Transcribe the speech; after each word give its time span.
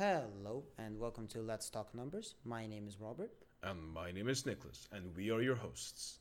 Hello 0.00 0.64
and 0.78 0.98
welcome 0.98 1.26
to 1.26 1.42
Let's 1.42 1.68
Talk 1.68 1.94
Numbers. 1.94 2.36
My 2.42 2.66
name 2.66 2.88
is 2.88 2.98
Robert. 2.98 3.32
And 3.62 3.78
my 3.92 4.10
name 4.10 4.30
is 4.30 4.46
Nicholas, 4.46 4.88
and 4.92 5.14
we 5.14 5.30
are 5.30 5.42
your 5.42 5.56
hosts. 5.56 6.20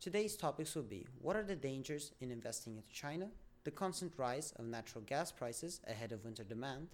Today's 0.00 0.36
topics 0.36 0.76
will 0.76 0.84
be 0.84 1.08
what 1.20 1.34
are 1.34 1.42
the 1.42 1.56
dangers 1.56 2.12
in 2.20 2.30
investing 2.30 2.76
into 2.76 2.88
China, 2.90 3.26
the 3.64 3.72
constant 3.72 4.12
rise 4.16 4.52
of 4.60 4.66
natural 4.66 5.02
gas 5.08 5.32
prices 5.32 5.80
ahead 5.88 6.12
of 6.12 6.24
winter 6.24 6.44
demand, 6.44 6.86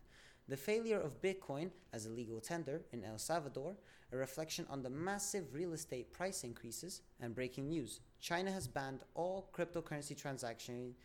the 0.49 0.57
failure 0.57 0.99
of 0.99 1.21
Bitcoin 1.21 1.71
as 1.93 2.07
a 2.07 2.11
legal 2.11 2.41
tender 2.41 2.81
in 2.93 3.05
El 3.05 3.19
Salvador, 3.19 3.77
a 4.11 4.17
reflection 4.17 4.65
on 4.71 4.83
the 4.83 4.89
massive 4.89 5.53
real 5.53 5.75
estate 5.75 6.15
price 6.15 6.45
increases, 6.45 7.03
and 7.21 7.35
breaking 7.35 7.69
news 7.69 8.01
China 8.21 8.51
has 8.51 8.67
banned 8.67 9.05
all 9.13 9.51
cryptocurrency 9.53 10.17
transactions, 10.17 10.97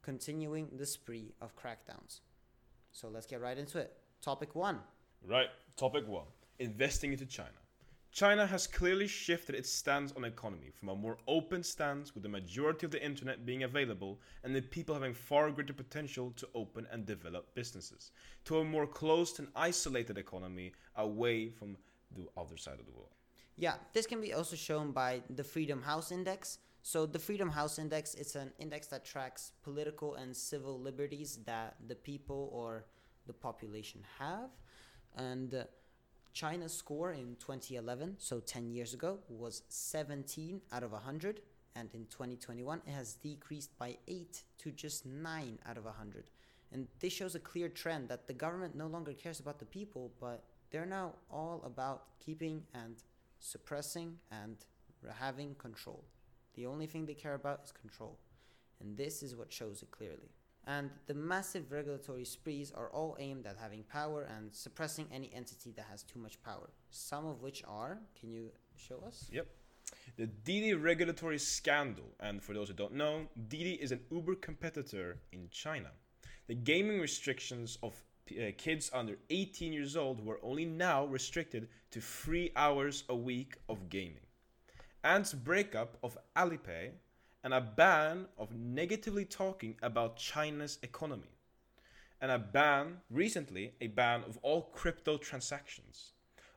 continuing 0.00 0.70
the 0.78 0.86
spree 0.86 1.34
of 1.42 1.54
crackdowns. 1.54 2.20
So 2.92 3.08
let's 3.08 3.26
get 3.26 3.42
right 3.42 3.58
into 3.58 3.76
it. 3.76 3.92
Topic 4.24 4.54
one. 4.54 4.78
Right, 5.28 5.50
topic 5.76 6.08
one 6.08 6.24
investing 6.58 7.12
into 7.12 7.26
China. 7.26 7.60
China 8.10 8.46
has 8.46 8.66
clearly 8.66 9.06
shifted 9.06 9.54
its 9.54 9.68
stance 9.68 10.14
on 10.16 10.24
economy 10.24 10.70
from 10.70 10.88
a 10.88 10.94
more 10.94 11.18
open 11.28 11.62
stance 11.62 12.14
with 12.14 12.22
the 12.22 12.28
majority 12.30 12.86
of 12.86 12.90
the 12.90 13.04
internet 13.04 13.44
being 13.44 13.64
available 13.64 14.18
and 14.42 14.56
the 14.56 14.62
people 14.62 14.94
having 14.94 15.12
far 15.12 15.50
greater 15.50 15.74
potential 15.74 16.32
to 16.36 16.48
open 16.54 16.86
and 16.90 17.04
develop 17.04 17.54
businesses 17.54 18.12
to 18.46 18.60
a 18.60 18.64
more 18.64 18.86
closed 18.86 19.40
and 19.40 19.48
isolated 19.54 20.16
economy 20.16 20.72
away 20.96 21.50
from 21.50 21.76
the 22.16 22.26
other 22.34 22.56
side 22.56 22.80
of 22.80 22.86
the 22.86 22.92
world. 22.92 23.12
Yeah, 23.56 23.74
this 23.92 24.06
can 24.06 24.22
be 24.22 24.32
also 24.32 24.56
shown 24.56 24.92
by 24.92 25.20
the 25.28 25.44
Freedom 25.44 25.82
House 25.82 26.10
Index. 26.10 26.60
So 26.80 27.04
the 27.04 27.18
Freedom 27.18 27.50
House 27.50 27.78
Index 27.78 28.14
is 28.14 28.36
an 28.36 28.52
index 28.58 28.86
that 28.86 29.04
tracks 29.04 29.52
political 29.62 30.14
and 30.14 30.34
civil 30.34 30.80
liberties 30.80 31.40
that 31.44 31.76
the 31.86 31.94
people 31.94 32.48
or 32.54 32.86
the 33.26 33.32
population 33.32 34.02
have 34.18 34.50
and 35.16 35.54
uh, 35.54 35.64
China's 36.32 36.72
score 36.72 37.12
in 37.12 37.36
2011, 37.38 38.16
so 38.18 38.40
10 38.40 38.70
years 38.70 38.92
ago, 38.92 39.18
was 39.28 39.62
17 39.68 40.60
out 40.72 40.82
of 40.82 40.92
100. 40.92 41.40
And 41.76 41.88
in 41.94 42.06
2021, 42.06 42.82
it 42.86 42.90
has 42.90 43.14
decreased 43.14 43.76
by 43.78 43.96
8 44.06 44.42
to 44.58 44.70
just 44.72 45.06
9 45.06 45.58
out 45.66 45.76
of 45.76 45.84
100. 45.84 46.30
And 46.72 46.88
this 46.98 47.12
shows 47.12 47.36
a 47.36 47.40
clear 47.40 47.68
trend 47.68 48.08
that 48.08 48.26
the 48.26 48.32
government 48.32 48.74
no 48.74 48.88
longer 48.88 49.12
cares 49.12 49.38
about 49.38 49.60
the 49.60 49.64
people, 49.64 50.12
but 50.20 50.44
they're 50.70 50.86
now 50.86 51.12
all 51.30 51.62
about 51.64 52.18
keeping 52.18 52.62
and 52.74 52.96
suppressing 53.38 54.16
and 54.32 54.56
having 55.20 55.54
control. 55.54 56.04
The 56.54 56.66
only 56.66 56.86
thing 56.86 57.06
they 57.06 57.14
care 57.14 57.34
about 57.34 57.60
is 57.64 57.72
control. 57.72 58.18
And 58.80 58.96
this 58.96 59.22
is 59.22 59.36
what 59.36 59.52
shows 59.52 59.82
it 59.82 59.90
clearly 59.92 60.30
and 60.66 60.90
the 61.06 61.14
massive 61.14 61.70
regulatory 61.70 62.24
sprees 62.24 62.72
are 62.72 62.88
all 62.88 63.16
aimed 63.18 63.46
at 63.46 63.56
having 63.56 63.82
power 63.84 64.26
and 64.36 64.54
suppressing 64.54 65.06
any 65.12 65.30
entity 65.34 65.72
that 65.72 65.86
has 65.90 66.02
too 66.02 66.18
much 66.18 66.42
power. 66.42 66.70
Some 66.90 67.26
of 67.26 67.42
which 67.42 67.62
are, 67.68 67.98
can 68.18 68.30
you 68.30 68.50
show 68.76 69.02
us? 69.06 69.28
Yep. 69.30 69.46
The 70.16 70.26
Didi 70.26 70.74
regulatory 70.74 71.38
scandal, 71.38 72.04
and 72.20 72.42
for 72.42 72.54
those 72.54 72.68
who 72.68 72.74
don't 72.74 72.94
know, 72.94 73.26
Didi 73.48 73.74
is 73.74 73.92
an 73.92 74.00
Uber 74.10 74.36
competitor 74.36 75.18
in 75.32 75.48
China. 75.50 75.90
The 76.46 76.54
gaming 76.54 77.00
restrictions 77.00 77.78
of 77.82 77.94
uh, 78.30 78.50
kids 78.56 78.90
under 78.94 79.18
18 79.30 79.72
years 79.72 79.96
old 79.96 80.24
were 80.24 80.40
only 80.42 80.64
now 80.64 81.04
restricted 81.06 81.68
to 81.90 82.00
three 82.00 82.52
hours 82.56 83.04
a 83.08 83.14
week 83.14 83.56
of 83.68 83.88
gaming. 83.90 84.20
Ant's 85.02 85.34
breakup 85.34 85.98
of 86.02 86.16
Alipay 86.36 86.92
and 87.44 87.52
a 87.52 87.60
ban 87.60 88.26
of 88.38 88.54
negatively 88.54 89.26
talking 89.26 89.76
about 89.82 90.16
China's 90.16 90.78
economy, 90.82 91.36
and 92.20 92.32
a 92.32 92.38
ban, 92.38 92.96
recently, 93.10 93.74
a 93.82 93.86
ban 93.88 94.22
of 94.26 94.38
all 94.38 94.62
crypto 94.72 95.18
transactions. 95.18 96.14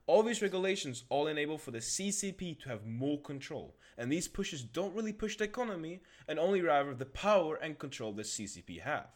All 0.08 0.24
these 0.24 0.42
regulations 0.42 1.04
all 1.10 1.28
enable 1.28 1.58
for 1.58 1.72
the 1.72 1.80
CCP 1.80 2.62
to 2.62 2.70
have 2.70 2.86
more 2.86 3.20
control, 3.20 3.76
and 3.98 4.10
these 4.10 4.30
pushes 4.30 4.64
don't 4.64 4.96
really 4.96 5.12
push 5.12 5.36
the 5.36 5.44
economy, 5.44 6.00
and 6.30 6.40
only 6.40 6.62
rather 6.62 6.94
the 6.94 7.06
power 7.06 7.58
and 7.58 7.78
control 7.78 8.14
the 8.14 8.24
CCP 8.24 8.80
have. 8.81 9.09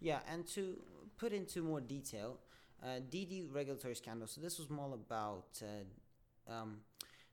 Yeah, 0.00 0.20
and 0.30 0.46
to 0.48 0.80
put 1.18 1.32
into 1.32 1.62
more 1.62 1.80
detail, 1.80 2.38
uh, 2.84 3.00
Didi 3.10 3.42
regulatory 3.42 3.96
scandal. 3.96 4.28
So 4.28 4.40
this 4.40 4.60
was 4.60 4.70
more 4.70 4.94
about 4.94 5.60
uh, 5.60 6.52
um, 6.52 6.76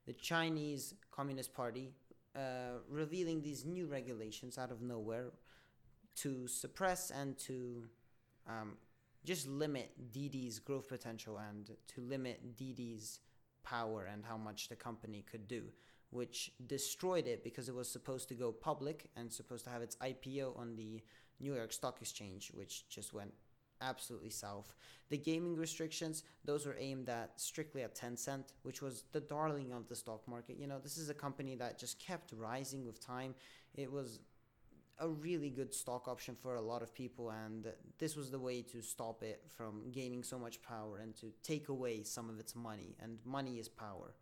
the 0.08 0.14
Chinese 0.14 0.96
Communist 1.12 1.54
Party 1.54 1.92
uh, 2.36 2.80
revealing 2.90 3.42
these 3.42 3.66
new 3.66 3.88
regulations 3.88 4.58
out 4.58 4.72
of 4.72 4.82
nowhere 4.82 5.32
to 6.16 6.48
suppress 6.48 7.12
and 7.12 7.38
to 7.38 7.84
um, 8.48 8.74
just 9.26 9.48
limit 9.48 9.92
Didi's 10.12 10.60
growth 10.60 10.88
potential 10.88 11.38
and 11.38 11.72
to 11.88 12.02
limit 12.02 12.56
Didi's 12.56 13.20
power 13.64 14.08
and 14.12 14.24
how 14.26 14.38
much 14.38 14.70
the 14.70 14.76
company 14.76 15.24
could 15.30 15.48
do, 15.48 15.64
which 16.10 16.52
destroyed 16.68 17.28
it 17.28 17.44
because 17.44 17.70
it 17.70 17.76
was 17.76 17.90
supposed 17.90 18.28
to 18.30 18.34
go 18.34 18.52
public 18.52 19.10
and 19.16 19.32
supposed 19.32 19.66
to 19.66 19.70
have 19.70 19.82
its 19.82 19.96
IPO 19.98 20.58
on 20.58 20.76
the 20.76 21.02
New 21.40 21.54
York 21.54 21.74
Stock 21.74 22.02
Exchange, 22.02 22.52
which 22.54 22.88
just 22.90 23.14
went 23.14 23.34
absolutely 23.82 24.30
south. 24.30 24.74
The 25.10 25.18
gaming 25.18 25.56
restrictions, 25.58 26.24
those 26.46 26.66
were 26.66 26.76
aimed 26.80 27.10
at 27.10 27.40
strictly 27.40 27.84
at 27.84 27.96
Tencent, 27.96 28.54
which 28.64 28.82
was 28.82 29.04
the 29.12 29.20
darling 29.20 29.74
of 29.74 29.88
the 29.90 29.96
stock 29.96 30.28
market. 30.28 30.58
You 30.58 30.68
know, 30.68 30.80
this 30.80 30.98
is 30.98 31.10
a 31.10 31.14
company 31.14 31.56
that 31.56 31.78
just 31.78 32.00
kept 32.00 32.32
rising 32.32 32.86
with 32.86 33.06
time. 33.06 33.36
It 33.76 33.92
was 33.92 34.20
a 35.00 35.10
really 35.10 35.50
good 35.50 35.74
stock 35.74 36.08
option 36.08 36.36
for 36.36 36.56
a 36.56 36.62
lot 36.62 36.84
of 36.84 36.94
people, 36.94 37.32
and 37.32 37.68
this 37.98 38.16
was 38.16 38.30
the 38.30 38.40
way 38.40 38.62
to 38.62 38.82
stop 38.82 39.24
it 39.24 39.42
from 39.50 39.92
gaining 39.92 40.24
so 40.24 40.38
much 40.38 40.62
power 40.62 41.00
and 41.00 41.16
to 41.18 41.34
take 41.44 41.70
away 41.70 42.04
some 42.04 42.30
of 42.30 42.40
its 42.40 42.56
money. 42.56 42.96
And 43.02 43.18
money 43.26 43.58
is 43.58 43.68
power. 43.68 44.14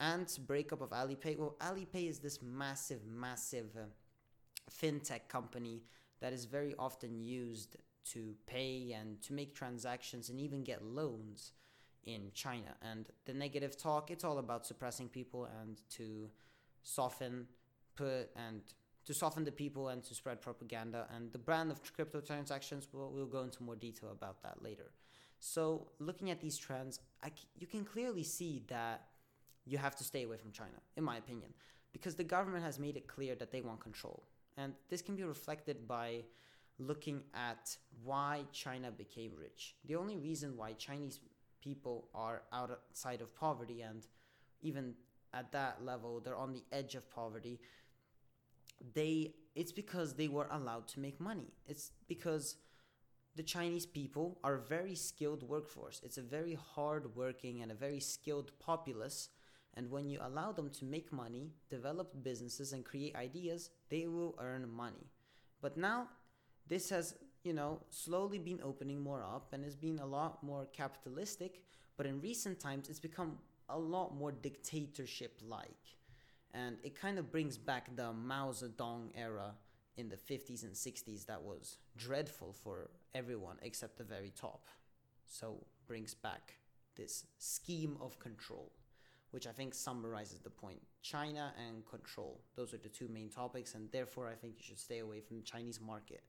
And 0.00 0.26
breakup 0.46 0.80
of 0.80 0.90
Alipay. 0.90 1.38
Well, 1.38 1.56
Alipay 1.60 2.08
is 2.08 2.18
this 2.18 2.40
massive, 2.42 3.00
massive 3.06 3.76
uh, 3.76 3.84
fintech 4.70 5.28
company 5.28 5.82
that 6.20 6.32
is 6.32 6.44
very 6.44 6.74
often 6.78 7.20
used 7.20 7.76
to 8.12 8.34
pay 8.46 8.96
and 8.98 9.20
to 9.22 9.32
make 9.32 9.54
transactions 9.54 10.30
and 10.30 10.40
even 10.40 10.62
get 10.64 10.84
loans 10.84 11.52
in 12.04 12.30
China. 12.34 12.74
And 12.82 13.06
the 13.26 13.34
negative 13.34 13.76
talk, 13.76 14.10
it's 14.10 14.24
all 14.24 14.38
about 14.38 14.66
suppressing 14.66 15.08
people 15.08 15.48
and 15.60 15.80
to 15.90 16.30
soften 16.82 17.46
put 17.96 18.30
and 18.36 18.62
to 19.06 19.14
soften 19.14 19.44
the 19.44 19.52
people 19.52 19.88
and 19.88 20.02
to 20.04 20.14
spread 20.14 20.40
propaganda. 20.40 21.06
And 21.14 21.32
the 21.32 21.38
brand 21.38 21.70
of 21.70 21.80
crypto 21.94 22.20
transactions, 22.20 22.88
we'll, 22.92 23.10
we'll 23.10 23.26
go 23.26 23.42
into 23.42 23.62
more 23.62 23.76
detail 23.76 24.10
about 24.10 24.42
that 24.42 24.62
later. 24.62 24.92
So, 25.40 25.88
looking 25.98 26.30
at 26.30 26.40
these 26.40 26.58
trends, 26.58 27.00
I, 27.24 27.30
you 27.58 27.66
can 27.66 27.84
clearly 27.84 28.22
see 28.22 28.62
that 28.68 29.06
you 29.64 29.78
have 29.78 29.96
to 29.96 30.04
stay 30.04 30.24
away 30.24 30.36
from 30.36 30.52
China, 30.52 30.76
in 30.96 31.04
my 31.04 31.16
opinion, 31.16 31.54
because 31.92 32.14
the 32.14 32.24
government 32.24 32.62
has 32.62 32.78
made 32.78 32.96
it 32.96 33.06
clear 33.06 33.34
that 33.36 33.50
they 33.50 33.62
want 33.62 33.80
control. 33.80 34.22
And 34.58 34.74
this 34.90 35.00
can 35.00 35.16
be 35.16 35.22
reflected 35.22 35.88
by 35.88 36.24
looking 36.80 37.22
at 37.34 37.76
why 38.02 38.44
China 38.52 38.90
became 38.90 39.32
rich. 39.36 39.76
The 39.84 39.96
only 39.96 40.16
reason 40.16 40.56
why 40.56 40.72
Chinese 40.72 41.20
people 41.60 42.08
are 42.14 42.42
outside 42.52 43.20
of 43.20 43.34
poverty 43.34 43.82
and 43.82 44.06
even 44.62 44.94
at 45.32 45.52
that 45.52 45.84
level 45.84 46.20
they're 46.20 46.36
on 46.36 46.52
the 46.52 46.64
edge 46.72 46.94
of 46.94 47.08
poverty 47.10 47.60
they 48.94 49.34
it's 49.54 49.72
because 49.72 50.14
they 50.14 50.28
were 50.28 50.46
allowed 50.50 50.86
to 50.88 51.00
make 51.00 51.20
money. 51.20 51.52
It's 51.66 51.90
because 52.08 52.56
the 53.36 53.42
chinese 53.42 53.84
people 53.84 54.38
are 54.44 54.54
a 54.54 54.62
very 54.62 54.94
skilled 54.94 55.42
workforce. 55.42 56.00
It's 56.04 56.18
a 56.18 56.22
very 56.22 56.54
hard 56.54 57.14
working 57.16 57.62
and 57.62 57.70
a 57.70 57.74
very 57.74 58.00
skilled 58.00 58.52
populace. 58.58 59.28
And 59.74 59.90
when 59.90 60.08
you 60.08 60.18
allow 60.22 60.52
them 60.52 60.70
to 60.70 60.84
make 60.84 61.12
money 61.12 61.52
develop 61.68 62.22
businesses 62.22 62.72
and 62.72 62.84
create 62.84 63.14
ideas 63.16 63.70
they 63.88 64.06
will 64.06 64.34
earn 64.40 64.68
money. 64.70 65.10
But 65.60 65.76
now 65.76 66.08
this 66.68 66.90
has 66.90 67.14
you 67.44 67.52
know 67.52 67.80
slowly 67.90 68.38
been 68.38 68.60
opening 68.62 69.00
more 69.00 69.22
up 69.22 69.52
and 69.52 69.64
has 69.64 69.76
been 69.76 69.98
a 69.98 70.06
lot 70.06 70.42
more 70.42 70.66
capitalistic 70.72 71.62
but 71.96 72.06
in 72.06 72.20
recent 72.20 72.58
times 72.60 72.88
it's 72.88 73.00
become 73.00 73.38
a 73.68 73.78
lot 73.78 74.14
more 74.14 74.32
dictatorship 74.32 75.40
like 75.46 75.96
and 76.52 76.76
it 76.82 76.94
kind 76.94 77.18
of 77.18 77.30
brings 77.30 77.56
back 77.56 77.94
the 77.94 78.12
Mao 78.12 78.50
Zedong 78.50 79.10
era 79.14 79.54
in 79.96 80.08
the 80.08 80.16
50s 80.16 80.64
and 80.64 80.72
60s 80.72 81.26
that 81.26 81.40
was 81.40 81.78
dreadful 81.96 82.52
for 82.52 82.90
everyone 83.14 83.56
except 83.62 83.96
the 83.98 84.04
very 84.04 84.30
top 84.30 84.66
so 85.26 85.64
brings 85.86 86.14
back 86.14 86.54
this 86.96 87.24
scheme 87.38 87.96
of 88.00 88.18
control 88.18 88.72
which 89.30 89.46
I 89.46 89.52
think 89.52 89.74
summarizes 89.74 90.40
the 90.40 90.50
point. 90.50 90.80
China 91.02 91.52
and 91.66 91.86
control. 91.86 92.40
Those 92.56 92.74
are 92.74 92.78
the 92.78 92.88
two 92.88 93.08
main 93.08 93.28
topics, 93.28 93.74
and 93.74 93.90
therefore 93.92 94.26
I 94.28 94.34
think 94.34 94.54
you 94.58 94.64
should 94.64 94.78
stay 94.78 94.98
away 94.98 95.20
from 95.20 95.36
the 95.36 95.42
Chinese 95.42 95.80
market 95.80 96.22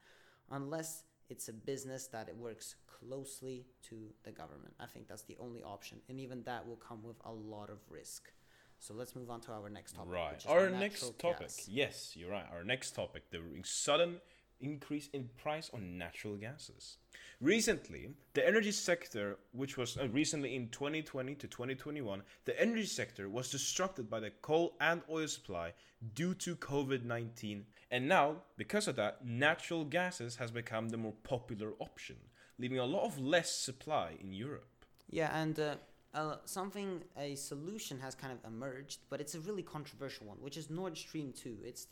unless 0.51 1.03
it's 1.29 1.47
a 1.47 1.53
business 1.53 2.07
that 2.07 2.27
it 2.27 2.35
works 2.35 2.75
closely 2.85 3.65
to 3.83 3.95
the 4.23 4.31
government. 4.31 4.73
I 4.79 4.85
think 4.85 5.07
that's 5.07 5.23
the 5.23 5.37
only 5.39 5.63
option, 5.63 5.99
and 6.09 6.19
even 6.19 6.43
that 6.43 6.67
will 6.67 6.75
come 6.75 7.03
with 7.03 7.17
a 7.25 7.31
lot 7.31 7.69
of 7.69 7.79
risk. 7.89 8.31
So 8.79 8.93
let's 8.93 9.15
move 9.15 9.29
on 9.29 9.41
to 9.41 9.51
our 9.51 9.69
next 9.69 9.95
topic. 9.95 10.11
Right. 10.11 10.45
Our 10.47 10.69
next 10.69 11.19
topic. 11.19 11.47
Gas. 11.47 11.67
Yes, 11.69 12.13
you're 12.15 12.31
right. 12.31 12.45
Our 12.51 12.63
next 12.63 12.91
topic: 12.91 13.23
the 13.31 13.39
sudden 13.63 14.19
increase 14.59 15.09
in 15.13 15.29
price 15.37 15.69
on 15.73 15.97
natural 15.97 16.35
gases. 16.35 16.97
Recently, 17.39 18.11
the 18.33 18.47
energy 18.47 18.71
sector, 18.71 19.37
which 19.51 19.77
was 19.77 19.97
uh, 19.97 20.07
recently 20.09 20.55
in 20.55 20.69
2020 20.69 21.35
to 21.35 21.47
2021, 21.47 22.21
the 22.45 22.61
energy 22.61 22.85
sector 22.85 23.29
was 23.29 23.49
disrupted 23.49 24.09
by 24.09 24.19
the 24.19 24.29
coal 24.41 24.75
and 24.79 25.01
oil 25.09 25.27
supply 25.27 25.73
due 26.13 26.35
to 26.35 26.55
COVID 26.55 27.03
19. 27.03 27.65
And 27.91 28.07
now, 28.07 28.37
because 28.57 28.87
of 28.87 28.95
that, 28.95 29.25
natural 29.25 29.83
gases 29.83 30.37
has 30.37 30.49
become 30.49 30.89
the 30.89 30.97
more 30.97 31.13
popular 31.23 31.73
option, 31.79 32.15
leaving 32.57 32.79
a 32.79 32.85
lot 32.85 33.03
of 33.03 33.19
less 33.19 33.51
supply 33.51 34.13
in 34.19 34.31
Europe. 34.31 34.85
Yeah, 35.09 35.29
and 35.37 35.59
uh, 35.59 35.75
uh, 36.13 36.37
something, 36.45 37.03
a 37.17 37.35
solution 37.35 37.99
has 37.99 38.15
kind 38.15 38.31
of 38.31 38.39
emerged, 38.49 38.99
but 39.09 39.19
it's 39.19 39.35
a 39.35 39.41
really 39.41 39.63
controversial 39.63 40.25
one, 40.27 40.37
which 40.39 40.55
is 40.55 40.69
Nord 40.69 40.97
Stream 40.97 41.33
2. 41.33 41.57
It's, 41.65 41.87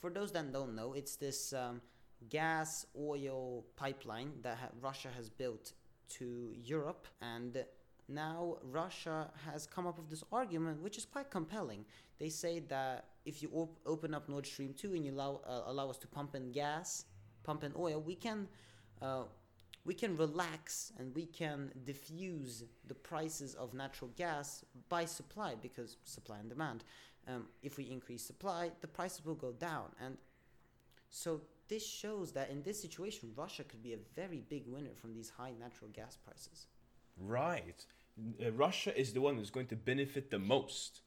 for 0.00 0.08
those 0.08 0.30
that 0.32 0.52
don't 0.52 0.74
know, 0.74 0.94
it's 0.94 1.16
this. 1.16 1.52
Um, 1.52 1.82
gas 2.28 2.86
oil 2.98 3.64
pipeline 3.76 4.32
that 4.42 4.58
ha- 4.58 4.68
Russia 4.80 5.08
has 5.16 5.30
built 5.30 5.72
to 6.08 6.52
Europe 6.62 7.06
and 7.22 7.64
now 8.10 8.56
Russia 8.62 9.30
has 9.50 9.66
come 9.66 9.86
up 9.86 9.98
with 9.98 10.08
this 10.08 10.24
argument 10.32 10.82
which 10.82 10.98
is 10.98 11.04
quite 11.04 11.30
compelling. 11.30 11.84
They 12.18 12.28
say 12.28 12.60
that 12.68 13.06
if 13.24 13.42
you 13.42 13.50
op- 13.52 13.78
open 13.86 14.14
up 14.14 14.28
Nord 14.28 14.46
Stream 14.46 14.74
2 14.74 14.94
and 14.94 15.04
you 15.04 15.12
allow 15.12 15.40
uh, 15.46 15.62
allow 15.66 15.88
us 15.90 15.98
to 15.98 16.06
pump 16.06 16.34
in 16.34 16.52
gas, 16.52 17.04
pump 17.42 17.64
in 17.64 17.72
oil, 17.76 18.00
we 18.00 18.14
can 18.14 18.48
uh, 19.00 19.24
we 19.84 19.94
can 19.94 20.16
relax 20.16 20.92
and 20.98 21.14
we 21.14 21.26
can 21.26 21.72
diffuse 21.84 22.64
the 22.86 22.94
prices 22.94 23.54
of 23.54 23.72
natural 23.72 24.10
gas 24.16 24.64
by 24.88 25.04
supply 25.04 25.54
because 25.60 25.96
supply 26.04 26.38
and 26.38 26.48
demand. 26.48 26.84
Um, 27.28 27.46
if 27.62 27.76
we 27.76 27.84
increase 27.84 28.22
supply, 28.22 28.70
the 28.80 28.88
prices 28.88 29.24
will 29.24 29.34
go 29.34 29.52
down, 29.52 29.90
and 30.02 30.16
so 31.10 31.42
this 31.68 31.86
shows 31.86 32.32
that 32.32 32.50
in 32.50 32.62
this 32.62 32.80
situation, 32.80 33.30
Russia 33.36 33.62
could 33.62 33.82
be 33.82 33.92
a 33.92 33.98
very 34.16 34.42
big 34.48 34.64
winner 34.66 34.94
from 34.94 35.14
these 35.14 35.30
high 35.30 35.52
natural 35.58 35.90
gas 35.92 36.16
prices. 36.16 36.66
Right. 37.16 37.84
Uh, 38.44 38.52
Russia 38.52 38.98
is 38.98 39.12
the 39.12 39.20
one 39.20 39.36
who's 39.36 39.50
going 39.50 39.66
to 39.66 39.76
benefit 39.76 40.30
the 40.30 40.38
most. 40.38 41.02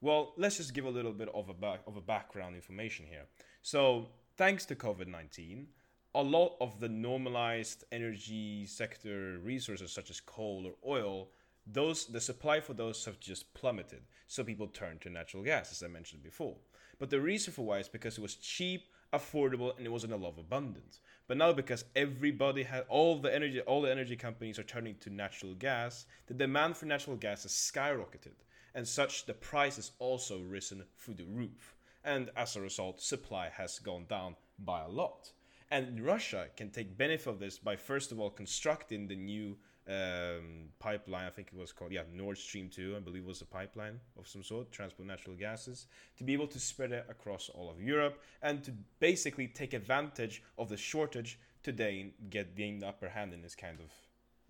Well, 0.00 0.34
let's 0.36 0.58
just 0.58 0.74
give 0.74 0.84
a 0.84 0.90
little 0.90 1.12
bit 1.12 1.28
of 1.34 1.48
a 1.48 1.54
back, 1.54 1.80
of 1.86 1.96
a 1.96 2.00
background 2.00 2.54
information 2.54 3.06
here. 3.08 3.24
So, 3.62 4.08
thanks 4.36 4.66
to 4.66 4.74
COVID-19, 4.74 5.66
a 6.14 6.22
lot 6.22 6.56
of 6.60 6.78
the 6.78 6.88
normalized 6.88 7.84
energy 7.90 8.66
sector 8.66 9.38
resources 9.42 9.92
such 9.92 10.10
as 10.10 10.20
coal 10.20 10.66
or 10.66 10.98
oil, 10.98 11.28
those 11.66 12.06
the 12.06 12.20
supply 12.20 12.60
for 12.60 12.74
those 12.74 13.04
have 13.04 13.18
just 13.18 13.52
plummeted. 13.54 14.02
So 14.26 14.44
people 14.44 14.68
turn 14.68 14.98
to 15.00 15.10
natural 15.10 15.42
gas 15.42 15.72
as 15.72 15.82
I 15.82 15.88
mentioned 15.88 16.22
before. 16.22 16.56
But 16.98 17.10
the 17.10 17.20
reason 17.20 17.52
for 17.52 17.64
why 17.64 17.78
is 17.78 17.88
because 17.88 18.18
it 18.18 18.20
was 18.20 18.36
cheap 18.36 18.84
affordable 19.14 19.76
and 19.76 19.86
it 19.86 19.90
wasn't 19.90 20.12
a 20.12 20.16
lot 20.16 20.30
of 20.30 20.38
abundance. 20.38 21.00
But 21.26 21.36
now 21.36 21.52
because 21.52 21.84
everybody 21.96 22.62
had 22.62 22.84
all 22.88 23.18
the 23.18 23.34
energy 23.34 23.60
all 23.60 23.82
the 23.82 23.90
energy 23.90 24.16
companies 24.16 24.58
are 24.58 24.64
turning 24.64 24.96
to 24.96 25.10
natural 25.10 25.54
gas, 25.54 26.06
the 26.26 26.34
demand 26.34 26.76
for 26.76 26.86
natural 26.86 27.16
gas 27.16 27.44
has 27.44 27.52
skyrocketed. 27.52 28.44
And 28.74 28.86
such 28.86 29.26
the 29.26 29.34
price 29.34 29.76
has 29.76 29.92
also 29.98 30.40
risen 30.40 30.84
through 30.98 31.14
the 31.14 31.24
roof. 31.24 31.76
And 32.04 32.30
as 32.36 32.56
a 32.56 32.60
result, 32.60 33.00
supply 33.00 33.48
has 33.48 33.78
gone 33.78 34.06
down 34.08 34.36
by 34.58 34.82
a 34.82 34.88
lot. 34.88 35.32
And 35.70 36.00
Russia 36.00 36.48
can 36.56 36.70
take 36.70 36.98
benefit 36.98 37.28
of 37.28 37.38
this 37.38 37.58
by 37.58 37.76
first 37.76 38.12
of 38.12 38.20
all 38.20 38.30
constructing 38.30 39.08
the 39.08 39.16
new 39.16 39.56
um, 39.88 40.70
pipeline. 40.78 41.26
I 41.26 41.30
think 41.30 41.48
it 41.52 41.58
was 41.58 41.72
called 41.72 41.92
yeah 41.92 42.02
Nord 42.12 42.38
Stream 42.38 42.68
two. 42.68 42.94
I 42.96 43.00
believe 43.00 43.24
was 43.24 43.42
a 43.42 43.46
pipeline 43.46 44.00
of 44.18 44.26
some 44.26 44.42
sort, 44.42 44.72
transport 44.72 45.06
natural 45.06 45.36
gases, 45.36 45.86
to 46.16 46.24
be 46.24 46.32
able 46.32 46.46
to 46.48 46.60
spread 46.60 46.92
it 46.92 47.06
across 47.08 47.48
all 47.48 47.70
of 47.70 47.80
Europe 47.80 48.20
and 48.42 48.64
to 48.64 48.72
basically 49.00 49.46
take 49.46 49.74
advantage 49.74 50.42
of 50.58 50.68
the 50.68 50.76
shortage 50.76 51.38
today 51.62 52.00
and 52.00 52.30
get 52.30 52.56
gain 52.56 52.78
the 52.78 52.86
upper 52.86 53.08
hand 53.08 53.32
in 53.32 53.42
this 53.42 53.54
kind 53.54 53.78
of 53.80 53.90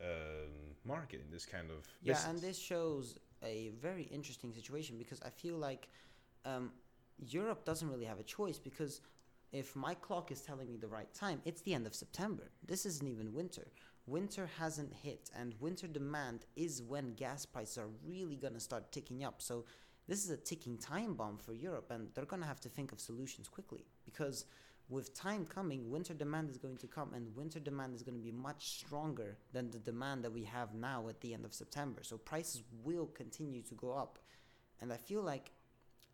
um, 0.00 0.50
market 0.84 1.20
in 1.24 1.30
this 1.30 1.46
kind 1.46 1.70
of 1.70 1.86
yeah. 2.02 2.12
Business. 2.12 2.30
And 2.30 2.40
this 2.40 2.58
shows 2.58 3.18
a 3.42 3.70
very 3.80 4.04
interesting 4.04 4.52
situation 4.52 4.96
because 4.98 5.20
I 5.22 5.30
feel 5.30 5.56
like 5.56 5.88
um, 6.44 6.72
Europe 7.18 7.64
doesn't 7.64 7.88
really 7.88 8.04
have 8.04 8.20
a 8.20 8.24
choice 8.24 8.58
because 8.58 9.00
if 9.52 9.76
my 9.76 9.94
clock 9.94 10.32
is 10.32 10.40
telling 10.40 10.70
me 10.70 10.76
the 10.76 10.88
right 10.88 11.12
time, 11.14 11.40
it's 11.44 11.60
the 11.62 11.74
end 11.74 11.86
of 11.86 11.94
September. 11.94 12.50
This 12.66 12.84
isn't 12.86 13.08
even 13.08 13.32
winter 13.32 13.68
winter 14.06 14.48
hasn't 14.58 14.92
hit 14.92 15.30
and 15.38 15.54
winter 15.60 15.86
demand 15.86 16.44
is 16.56 16.82
when 16.82 17.14
gas 17.14 17.46
prices 17.46 17.78
are 17.78 17.88
really 18.06 18.36
going 18.36 18.54
to 18.54 18.60
start 18.60 18.92
ticking 18.92 19.24
up. 19.24 19.40
So 19.40 19.64
this 20.06 20.24
is 20.24 20.30
a 20.30 20.36
ticking 20.36 20.76
time 20.76 21.14
bomb 21.14 21.38
for 21.38 21.54
Europe 21.54 21.90
and 21.90 22.08
they're 22.14 22.24
going 22.26 22.42
to 22.42 22.48
have 22.48 22.60
to 22.60 22.68
think 22.68 22.92
of 22.92 23.00
solutions 23.00 23.48
quickly 23.48 23.86
because 24.04 24.44
with 24.90 25.14
time 25.14 25.46
coming 25.46 25.90
winter 25.90 26.12
demand 26.12 26.50
is 26.50 26.58
going 26.58 26.76
to 26.76 26.86
come 26.86 27.14
and 27.14 27.34
winter 27.34 27.58
demand 27.58 27.94
is 27.94 28.02
going 28.02 28.18
to 28.18 28.22
be 28.22 28.32
much 28.32 28.78
stronger 28.78 29.38
than 29.52 29.70
the 29.70 29.78
demand 29.78 30.22
that 30.22 30.32
we 30.32 30.44
have 30.44 30.74
now 30.74 31.08
at 31.08 31.20
the 31.22 31.32
end 31.32 31.44
of 31.44 31.54
September. 31.54 32.02
So 32.02 32.18
prices 32.18 32.62
will 32.82 33.06
continue 33.06 33.62
to 33.62 33.74
go 33.74 33.92
up. 33.92 34.18
And 34.82 34.92
I 34.92 34.98
feel 34.98 35.22
like 35.22 35.52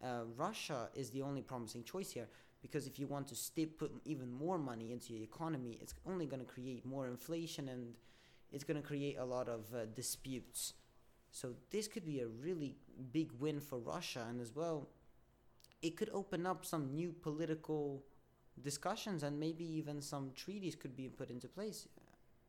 uh, 0.04 0.22
Russia 0.36 0.88
is 0.94 1.10
the 1.10 1.22
only 1.22 1.42
promising 1.42 1.82
choice 1.82 2.12
here 2.12 2.28
because 2.62 2.86
if 2.86 2.98
you 2.98 3.06
want 3.06 3.28
to 3.28 3.66
put 3.66 3.92
even 4.04 4.30
more 4.30 4.58
money 4.58 4.92
into 4.92 5.12
the 5.12 5.22
economy, 5.22 5.78
it's 5.80 5.94
only 6.06 6.26
going 6.26 6.40
to 6.40 6.46
create 6.46 6.84
more 6.84 7.06
inflation 7.06 7.68
and 7.68 7.94
it's 8.52 8.64
going 8.64 8.80
to 8.80 8.86
create 8.86 9.16
a 9.18 9.24
lot 9.24 9.48
of 9.48 9.66
uh, 9.74 9.86
disputes. 9.94 10.74
So 11.30 11.54
this 11.70 11.88
could 11.88 12.04
be 12.04 12.20
a 12.20 12.26
really 12.26 12.76
big 13.12 13.30
win 13.38 13.60
for 13.60 13.78
Russia, 13.78 14.26
and 14.28 14.40
as 14.40 14.54
well, 14.54 14.88
it 15.80 15.96
could 15.96 16.10
open 16.12 16.44
up 16.44 16.66
some 16.66 16.92
new 16.92 17.12
political 17.12 18.04
discussions 18.62 19.22
and 19.22 19.38
maybe 19.38 19.64
even 19.64 20.02
some 20.02 20.32
treaties 20.34 20.74
could 20.74 20.96
be 20.96 21.08
put 21.08 21.30
into 21.30 21.48
place. 21.48 21.88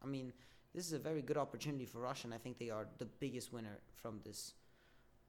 I 0.04 0.08
mean, 0.08 0.34
this 0.74 0.88
is 0.88 0.94
a 0.94 1.00
very 1.00 1.22
good 1.22 1.38
opportunity 1.38 1.86
for 1.86 2.00
Russia, 2.00 2.28
and 2.28 2.34
I 2.34 2.38
think 2.38 2.58
they 2.58 2.70
are 2.70 2.88
the 2.98 3.06
biggest 3.06 3.54
winner 3.54 3.80
from 3.96 4.20
this, 4.26 4.54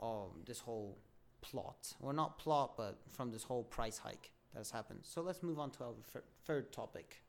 um, 0.01 0.43
this 0.47 0.59
whole 0.61 0.99
plot, 1.43 1.93
or 2.01 2.13
not 2.13 2.39
plot, 2.39 2.77
but 2.77 2.99
from 3.11 3.31
this 3.31 3.43
whole 3.43 3.65
price 3.65 3.99
hike 3.99 4.31
that 4.53 4.59
has 4.59 4.71
happened. 4.71 5.01
So 5.03 5.23
let's 5.23 5.43
move 5.43 5.59
on 5.59 5.71
to 5.73 5.85
our 5.85 5.95
f- 6.15 6.23
third 6.45 6.73
topic. 6.73 7.23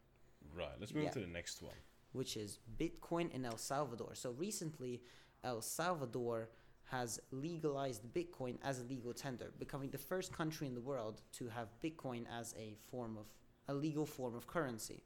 Right. 0.55 0.73
Let's 0.79 0.93
move 0.93 1.05
yeah. 1.05 1.11
to 1.11 1.19
the 1.19 1.27
next 1.27 1.61
one, 1.61 1.75
which 2.11 2.37
is 2.37 2.59
Bitcoin 2.77 3.31
in 3.33 3.45
El 3.45 3.57
Salvador. 3.57 4.11
So 4.13 4.31
recently, 4.31 5.01
El 5.43 5.61
Salvador 5.61 6.49
has 6.85 7.19
legalized 7.31 8.03
Bitcoin 8.13 8.57
as 8.63 8.79
a 8.79 8.83
legal 8.83 9.13
tender, 9.13 9.51
becoming 9.57 9.89
the 9.89 9.97
first 9.97 10.31
country 10.31 10.67
in 10.67 10.75
the 10.75 10.81
world 10.81 11.21
to 11.33 11.47
have 11.47 11.69
Bitcoin 11.83 12.25
as 12.31 12.53
a 12.57 12.75
form 12.91 13.17
of 13.17 13.33
a 13.67 13.73
legal 13.73 14.05
form 14.05 14.35
of 14.35 14.45
currency. 14.45 15.03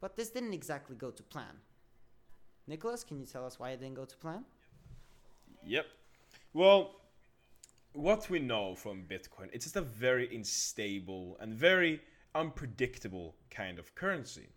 But 0.00 0.16
this 0.16 0.30
didn't 0.30 0.54
exactly 0.54 0.96
go 0.96 1.10
to 1.10 1.22
plan. 1.22 1.60
Nicholas, 2.66 3.04
can 3.04 3.18
you 3.18 3.26
tell 3.26 3.44
us 3.44 3.58
why 3.58 3.70
it 3.70 3.80
didn't 3.80 3.94
go 3.94 4.04
to 4.04 4.16
plan? 4.16 4.44
Yep. 5.64 5.86
Well, 6.54 6.96
what 7.92 8.30
we 8.30 8.38
know 8.38 8.74
from 8.74 9.04
Bitcoin, 9.08 9.48
it's 9.52 9.64
just 9.64 9.76
a 9.76 9.82
very 9.82 10.34
unstable 10.34 11.36
and 11.40 11.54
very 11.54 12.00
unpredictable 12.34 13.34
kind 13.50 13.78
of 13.78 13.94
currency. 13.94 14.48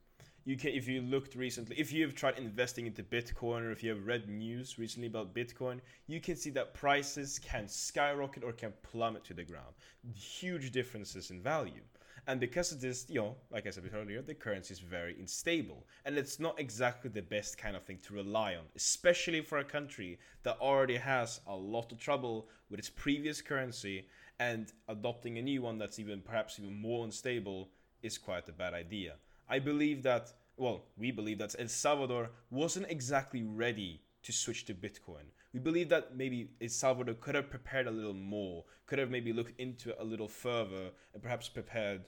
You 0.46 0.56
can, 0.58 0.72
if 0.72 0.88
you 0.88 1.02
looked 1.02 1.36
recently, 1.36 1.76
if 1.80 1.92
you 1.92 2.04
have 2.04 2.14
tried 2.14 2.38
investing 2.38 2.86
into 2.86 3.02
Bitcoin 3.02 3.64
or 3.64 3.72
if 3.72 3.84
you 3.84 3.90
have 3.90 4.06
read 4.06 4.30
news 4.30 4.78
recently 4.78 5.08
about 5.08 5.34
Bitcoin, 5.34 5.80
you 6.06 6.22
can 6.22 6.36
see 6.36 6.52
that 6.52 6.76
prices 6.76 7.40
can 7.40 7.68
skyrocket 7.68 8.44
or 8.44 8.54
can 8.54 8.72
plummet 8.84 9.24
to 9.26 9.34
the 9.34 9.44
ground. 9.44 9.74
Huge 10.14 10.72
differences 10.72 11.32
in 11.32 11.42
value. 11.42 11.82
And 12.28 12.40
because 12.40 12.72
of 12.72 12.82
this, 12.82 13.06
you 13.08 13.20
know, 13.20 13.36
like 13.52 13.68
I 13.68 13.70
said 13.70 13.90
earlier, 13.94 14.22
the 14.22 14.34
currency 14.34 14.74
is 14.74 14.80
very 14.80 15.16
unstable. 15.20 15.86
And 16.06 16.18
it's 16.18 16.40
not 16.40 16.60
exactly 16.60 17.10
the 17.12 17.22
best 17.22 17.58
kind 17.58 17.76
of 17.76 17.84
thing 17.84 18.00
to 18.08 18.16
rely 18.16 18.56
on, 18.56 18.64
especially 18.76 19.42
for 19.42 19.60
a 19.60 19.64
country 19.64 20.18
that 20.44 20.58
already 20.60 20.98
has 20.98 21.42
a 21.48 21.56
lot 21.56 21.92
of 21.92 22.00
trouble 22.00 22.48
with 22.70 22.80
its 22.80 22.90
previous 22.90 23.42
currency 23.42 24.08
and 24.40 24.74
adopting 24.88 25.38
a 25.38 25.42
new 25.42 25.62
one 25.62 25.78
that's 25.78 26.00
even 26.00 26.22
perhaps 26.22 26.60
even 26.60 26.74
more 26.74 27.06
unstable 27.06 27.70
is 28.02 28.18
quite 28.18 28.50
a 28.50 28.52
bad 28.52 28.74
idea. 28.74 29.14
I 29.48 29.60
believe 29.60 30.02
that, 30.04 30.34
well, 30.58 30.86
we 30.98 31.12
believe 31.12 31.38
that 31.38 31.56
El 31.60 31.68
Salvador 31.68 32.32
wasn't 32.50 32.88
exactly 32.90 33.44
ready 33.44 34.02
to 34.24 34.32
switch 34.32 34.66
to 34.66 34.74
Bitcoin. 34.74 35.26
We 35.54 35.60
believe 35.60 35.90
that 35.90 36.18
maybe 36.18 36.50
El 36.60 36.70
Salvador 36.70 37.14
could 37.14 37.36
have 37.36 37.50
prepared 37.50 37.88
a 37.88 37.92
little 37.92 38.14
more, 38.14 38.66
could 38.88 39.00
have 39.00 39.12
maybe 39.12 39.32
looked 39.32 39.60
into 39.60 39.92
it 39.92 39.98
a 40.00 40.04
little 40.04 40.28
further, 40.28 40.90
and 41.14 41.22
perhaps 41.22 41.48
prepared 41.48 42.02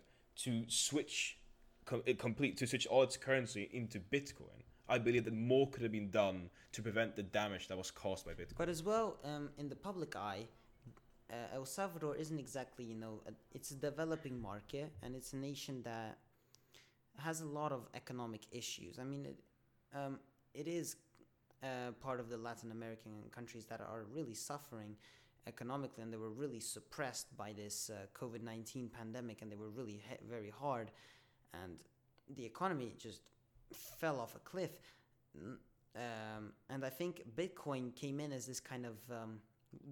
to 0.44 0.64
switch 0.68 1.38
uh, 1.92 1.98
complete 2.18 2.58
to 2.58 2.68
switch 2.68 2.88
all 2.88 3.04
its 3.04 3.18
currency 3.18 3.70
into 3.74 4.00
Bitcoin. 4.00 4.64
I 4.90 4.98
believe 4.98 5.26
that 5.26 5.34
more 5.34 5.70
could 5.70 5.84
have 5.84 5.92
been 5.92 6.10
done 6.10 6.50
to 6.72 6.82
prevent 6.82 7.16
the 7.16 7.24
damage 7.24 7.68
that 7.68 7.78
was 7.78 7.92
caused 7.92 8.26
by 8.26 8.32
Bitcoin. 8.32 8.58
But 8.58 8.70
as 8.70 8.84
well, 8.84 9.18
um, 9.24 9.50
in 9.58 9.68
the 9.68 9.76
public 9.76 10.16
eye, 10.16 10.48
uh, 11.30 11.56
El 11.56 11.66
Salvador 11.66 12.16
isn't 12.16 12.40
exactly 12.40 12.86
you 12.86 12.96
know 12.96 13.22
it's 13.54 13.72
a 13.72 13.76
developing 13.76 14.42
market 14.42 14.92
and 15.04 15.16
it's 15.16 15.34
a 15.34 15.38
nation 15.38 15.82
that 15.84 16.18
has 17.20 17.42
a 17.42 17.46
lot 17.46 17.72
of 17.72 17.88
economic 17.96 18.42
issues. 18.52 19.00
I 19.00 19.04
mean, 19.04 19.26
it, 19.26 19.40
um, 19.94 20.20
it 20.54 20.68
is 20.68 20.98
uh, 21.64 21.92
part 22.00 22.20
of 22.20 22.30
the 22.30 22.38
Latin 22.38 22.72
American 22.72 23.12
countries 23.32 23.66
that 23.66 23.82
are 23.82 24.06
really 24.14 24.34
suffering 24.34 24.96
economically 25.48 26.04
and 26.04 26.12
they 26.12 26.18
were 26.18 26.30
really 26.30 26.60
suppressed 26.60 27.36
by 27.38 27.54
this 27.54 27.90
uh, 27.90 28.06
COVID 28.20 28.44
19 28.44 28.90
pandemic 28.90 29.42
and 29.42 29.52
they 29.52 29.56
were 29.56 29.70
really 29.70 30.02
hit 30.08 30.22
very 30.30 30.50
hard. 30.50 30.92
And 31.54 31.78
the 32.36 32.46
economy 32.46 32.94
just 32.98 33.22
fell 33.74 34.20
off 34.20 34.36
a 34.36 34.40
cliff. 34.40 34.72
Um, 35.96 36.54
and 36.70 36.86
I 36.86 36.90
think 36.90 37.24
Bitcoin 37.36 37.96
came 37.96 38.20
in 38.20 38.32
as 38.32 38.46
this 38.46 38.60
kind 38.60 38.86
of 38.86 38.98
um, 39.10 39.40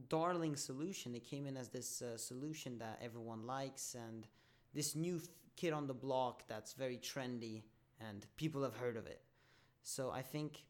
darling 0.10 0.56
solution. 0.56 1.16
It 1.16 1.24
came 1.24 1.46
in 1.48 1.58
as 1.58 1.70
this 1.70 2.02
uh, 2.02 2.18
solution 2.18 2.78
that 2.80 3.00
everyone 3.02 3.46
likes 3.46 3.96
and 3.96 4.28
this 4.74 4.96
new 4.96 5.22
kid 5.56 5.74
on 5.74 5.88
the 5.88 5.94
block 5.94 6.44
that's 6.48 6.74
very 6.74 6.98
trendy 6.98 7.64
and 8.00 8.26
people 8.36 8.62
have 8.64 8.76
heard 8.76 8.98
of 8.98 9.08
it. 9.08 9.22
So 9.84 10.12
I 10.12 10.22
think 10.22 10.66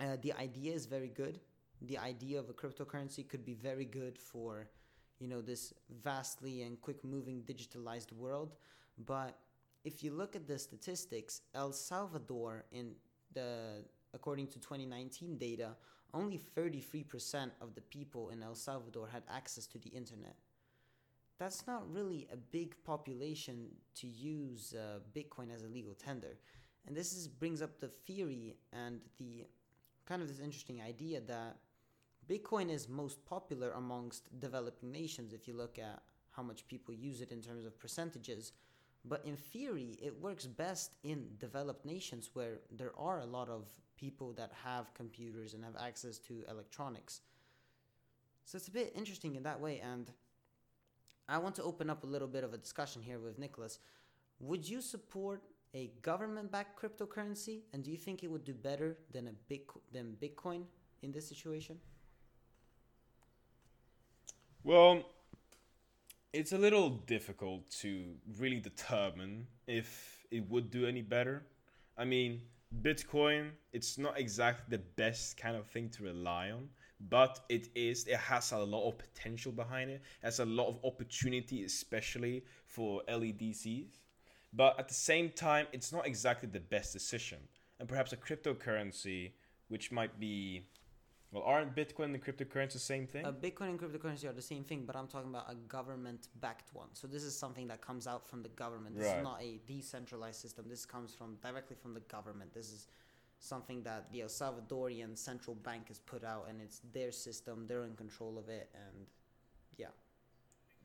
uh, 0.00 0.16
the 0.22 0.32
idea 0.34 0.72
is 0.74 0.86
very 0.86 1.08
good. 1.08 1.40
The 1.82 1.98
idea 1.98 2.38
of 2.38 2.48
a 2.48 2.52
cryptocurrency 2.52 3.26
could 3.26 3.44
be 3.44 3.54
very 3.54 3.84
good 3.84 4.18
for, 4.18 4.68
you 5.18 5.28
know, 5.28 5.40
this 5.40 5.72
vastly 6.02 6.62
and 6.62 6.80
quick 6.80 7.02
moving 7.04 7.42
digitalized 7.42 8.12
world. 8.12 8.54
But 9.06 9.38
if 9.84 10.04
you 10.04 10.12
look 10.12 10.36
at 10.36 10.46
the 10.46 10.58
statistics, 10.58 11.42
El 11.54 11.72
Salvador 11.72 12.64
in 12.72 12.92
the 13.32 13.84
according 14.12 14.48
to 14.48 14.58
2019 14.58 15.38
data, 15.38 15.70
only 16.12 16.40
33% 16.56 17.50
of 17.60 17.74
the 17.74 17.80
people 17.80 18.30
in 18.30 18.42
El 18.42 18.54
Salvador 18.54 19.08
had 19.08 19.22
access 19.32 19.66
to 19.68 19.78
the 19.78 19.88
internet. 19.90 20.34
That's 21.38 21.66
not 21.66 21.90
really 21.90 22.28
a 22.32 22.36
big 22.36 22.74
population 22.84 23.68
to 23.94 24.06
use 24.06 24.74
uh, 24.74 24.98
Bitcoin 25.16 25.54
as 25.54 25.62
a 25.62 25.68
legal 25.68 25.94
tender. 25.94 26.36
And 26.86 26.96
this 26.96 27.12
is, 27.12 27.28
brings 27.28 27.62
up 27.62 27.78
the 27.80 27.88
theory 27.88 28.56
and 28.72 29.00
the 29.18 29.46
kind 30.04 30.22
of 30.22 30.28
this 30.28 30.40
interesting 30.40 30.82
idea 30.82 31.20
that 31.20 31.56
Bitcoin 32.30 32.70
is 32.70 32.88
most 32.88 33.24
popular 33.26 33.72
amongst 33.72 34.38
developing 34.38 34.92
nations 34.92 35.32
if 35.32 35.48
you 35.48 35.54
look 35.54 35.80
at 35.80 36.00
how 36.30 36.44
much 36.44 36.68
people 36.68 36.94
use 36.94 37.20
it 37.20 37.32
in 37.32 37.42
terms 37.42 37.64
of 37.64 37.76
percentages. 37.80 38.52
But 39.04 39.24
in 39.24 39.36
theory, 39.36 39.98
it 40.00 40.20
works 40.20 40.46
best 40.46 40.92
in 41.02 41.26
developed 41.38 41.84
nations 41.84 42.30
where 42.34 42.60
there 42.70 42.92
are 42.96 43.18
a 43.18 43.26
lot 43.26 43.48
of 43.48 43.64
people 43.96 44.32
that 44.34 44.52
have 44.62 44.94
computers 44.94 45.54
and 45.54 45.64
have 45.64 45.74
access 45.82 46.18
to 46.18 46.44
electronics. 46.48 47.22
So 48.44 48.56
it's 48.56 48.68
a 48.68 48.72
bit 48.72 48.92
interesting 48.94 49.34
in 49.34 49.42
that 49.42 49.60
way. 49.60 49.80
And 49.80 50.12
I 51.28 51.38
want 51.38 51.56
to 51.56 51.64
open 51.64 51.90
up 51.90 52.04
a 52.04 52.06
little 52.06 52.28
bit 52.28 52.44
of 52.44 52.54
a 52.54 52.58
discussion 52.58 53.02
here 53.02 53.18
with 53.18 53.40
Nicholas. 53.40 53.80
Would 54.38 54.68
you 54.68 54.80
support 54.80 55.42
a 55.74 55.90
government-backed 56.02 56.80
cryptocurrency, 56.80 57.62
and 57.72 57.82
do 57.82 57.90
you 57.90 57.96
think 57.96 58.22
it 58.22 58.30
would 58.30 58.44
do 58.44 58.54
better 58.54 58.98
than 59.12 59.26
a 59.28 59.32
big 59.48 59.62
than 59.92 60.16
Bitcoin 60.20 60.62
in 61.02 61.10
this 61.10 61.28
situation? 61.28 61.78
Well, 64.62 65.04
it's 66.34 66.52
a 66.52 66.58
little 66.58 66.90
difficult 66.90 67.70
to 67.80 68.14
really 68.38 68.60
determine 68.60 69.46
if 69.66 70.26
it 70.30 70.48
would 70.50 70.70
do 70.70 70.86
any 70.86 71.00
better. 71.00 71.46
I 71.96 72.04
mean, 72.04 72.42
Bitcoin, 72.82 73.52
it's 73.72 73.96
not 73.96 74.18
exactly 74.18 74.76
the 74.76 74.82
best 74.96 75.38
kind 75.38 75.56
of 75.56 75.66
thing 75.66 75.88
to 75.90 76.04
rely 76.04 76.50
on, 76.50 76.68
but 77.08 77.40
it 77.48 77.68
is. 77.74 78.06
It 78.06 78.18
has 78.18 78.52
a 78.52 78.58
lot 78.58 78.86
of 78.86 78.98
potential 78.98 79.50
behind 79.50 79.90
it. 79.90 80.02
it 80.22 80.26
has 80.26 80.40
a 80.40 80.44
lot 80.44 80.68
of 80.68 80.78
opportunity, 80.84 81.64
especially 81.64 82.44
for 82.66 83.02
LEDCs. 83.08 84.00
But 84.52 84.78
at 84.78 84.88
the 84.88 84.94
same 84.94 85.30
time, 85.30 85.68
it's 85.72 85.90
not 85.90 86.06
exactly 86.06 86.50
the 86.52 86.60
best 86.60 86.92
decision. 86.92 87.38
And 87.78 87.88
perhaps 87.88 88.12
a 88.12 88.16
cryptocurrency, 88.18 89.32
which 89.68 89.90
might 89.90 90.20
be 90.20 90.66
well, 91.32 91.42
aren't 91.44 91.76
Bitcoin 91.76 92.14
and 92.14 92.24
cryptocurrency 92.24 92.72
the 92.74 92.78
same 92.78 93.06
thing? 93.06 93.24
Uh, 93.24 93.32
Bitcoin 93.32 93.70
and 93.70 93.80
cryptocurrency 93.80 94.24
are 94.28 94.32
the 94.32 94.42
same 94.42 94.64
thing, 94.64 94.84
but 94.84 94.96
I'm 94.96 95.06
talking 95.06 95.30
about 95.30 95.50
a 95.50 95.54
government-backed 95.54 96.74
one. 96.74 96.88
So 96.94 97.06
this 97.06 97.22
is 97.22 97.36
something 97.36 97.68
that 97.68 97.80
comes 97.80 98.06
out 98.06 98.28
from 98.28 98.42
the 98.42 98.48
government. 98.50 98.96
This 98.96 99.06
Right. 99.06 99.18
is 99.18 99.22
not 99.22 99.42
a 99.42 99.60
decentralized 99.66 100.40
system. 100.40 100.68
This 100.68 100.84
comes 100.84 101.14
from 101.14 101.36
directly 101.36 101.76
from 101.76 101.94
the 101.94 102.00
government. 102.00 102.52
This 102.52 102.72
is 102.72 102.88
something 103.38 103.82
that 103.84 104.10
the 104.12 104.22
El 104.22 104.28
Salvadorian 104.28 105.16
central 105.16 105.54
bank 105.54 105.88
has 105.88 106.00
put 106.00 106.24
out, 106.24 106.48
and 106.48 106.60
it's 106.60 106.80
their 106.92 107.12
system. 107.12 107.66
They're 107.66 107.84
in 107.84 107.96
control 107.96 108.36
of 108.36 108.48
it, 108.48 108.68
and 108.74 109.06
yeah, 109.76 109.88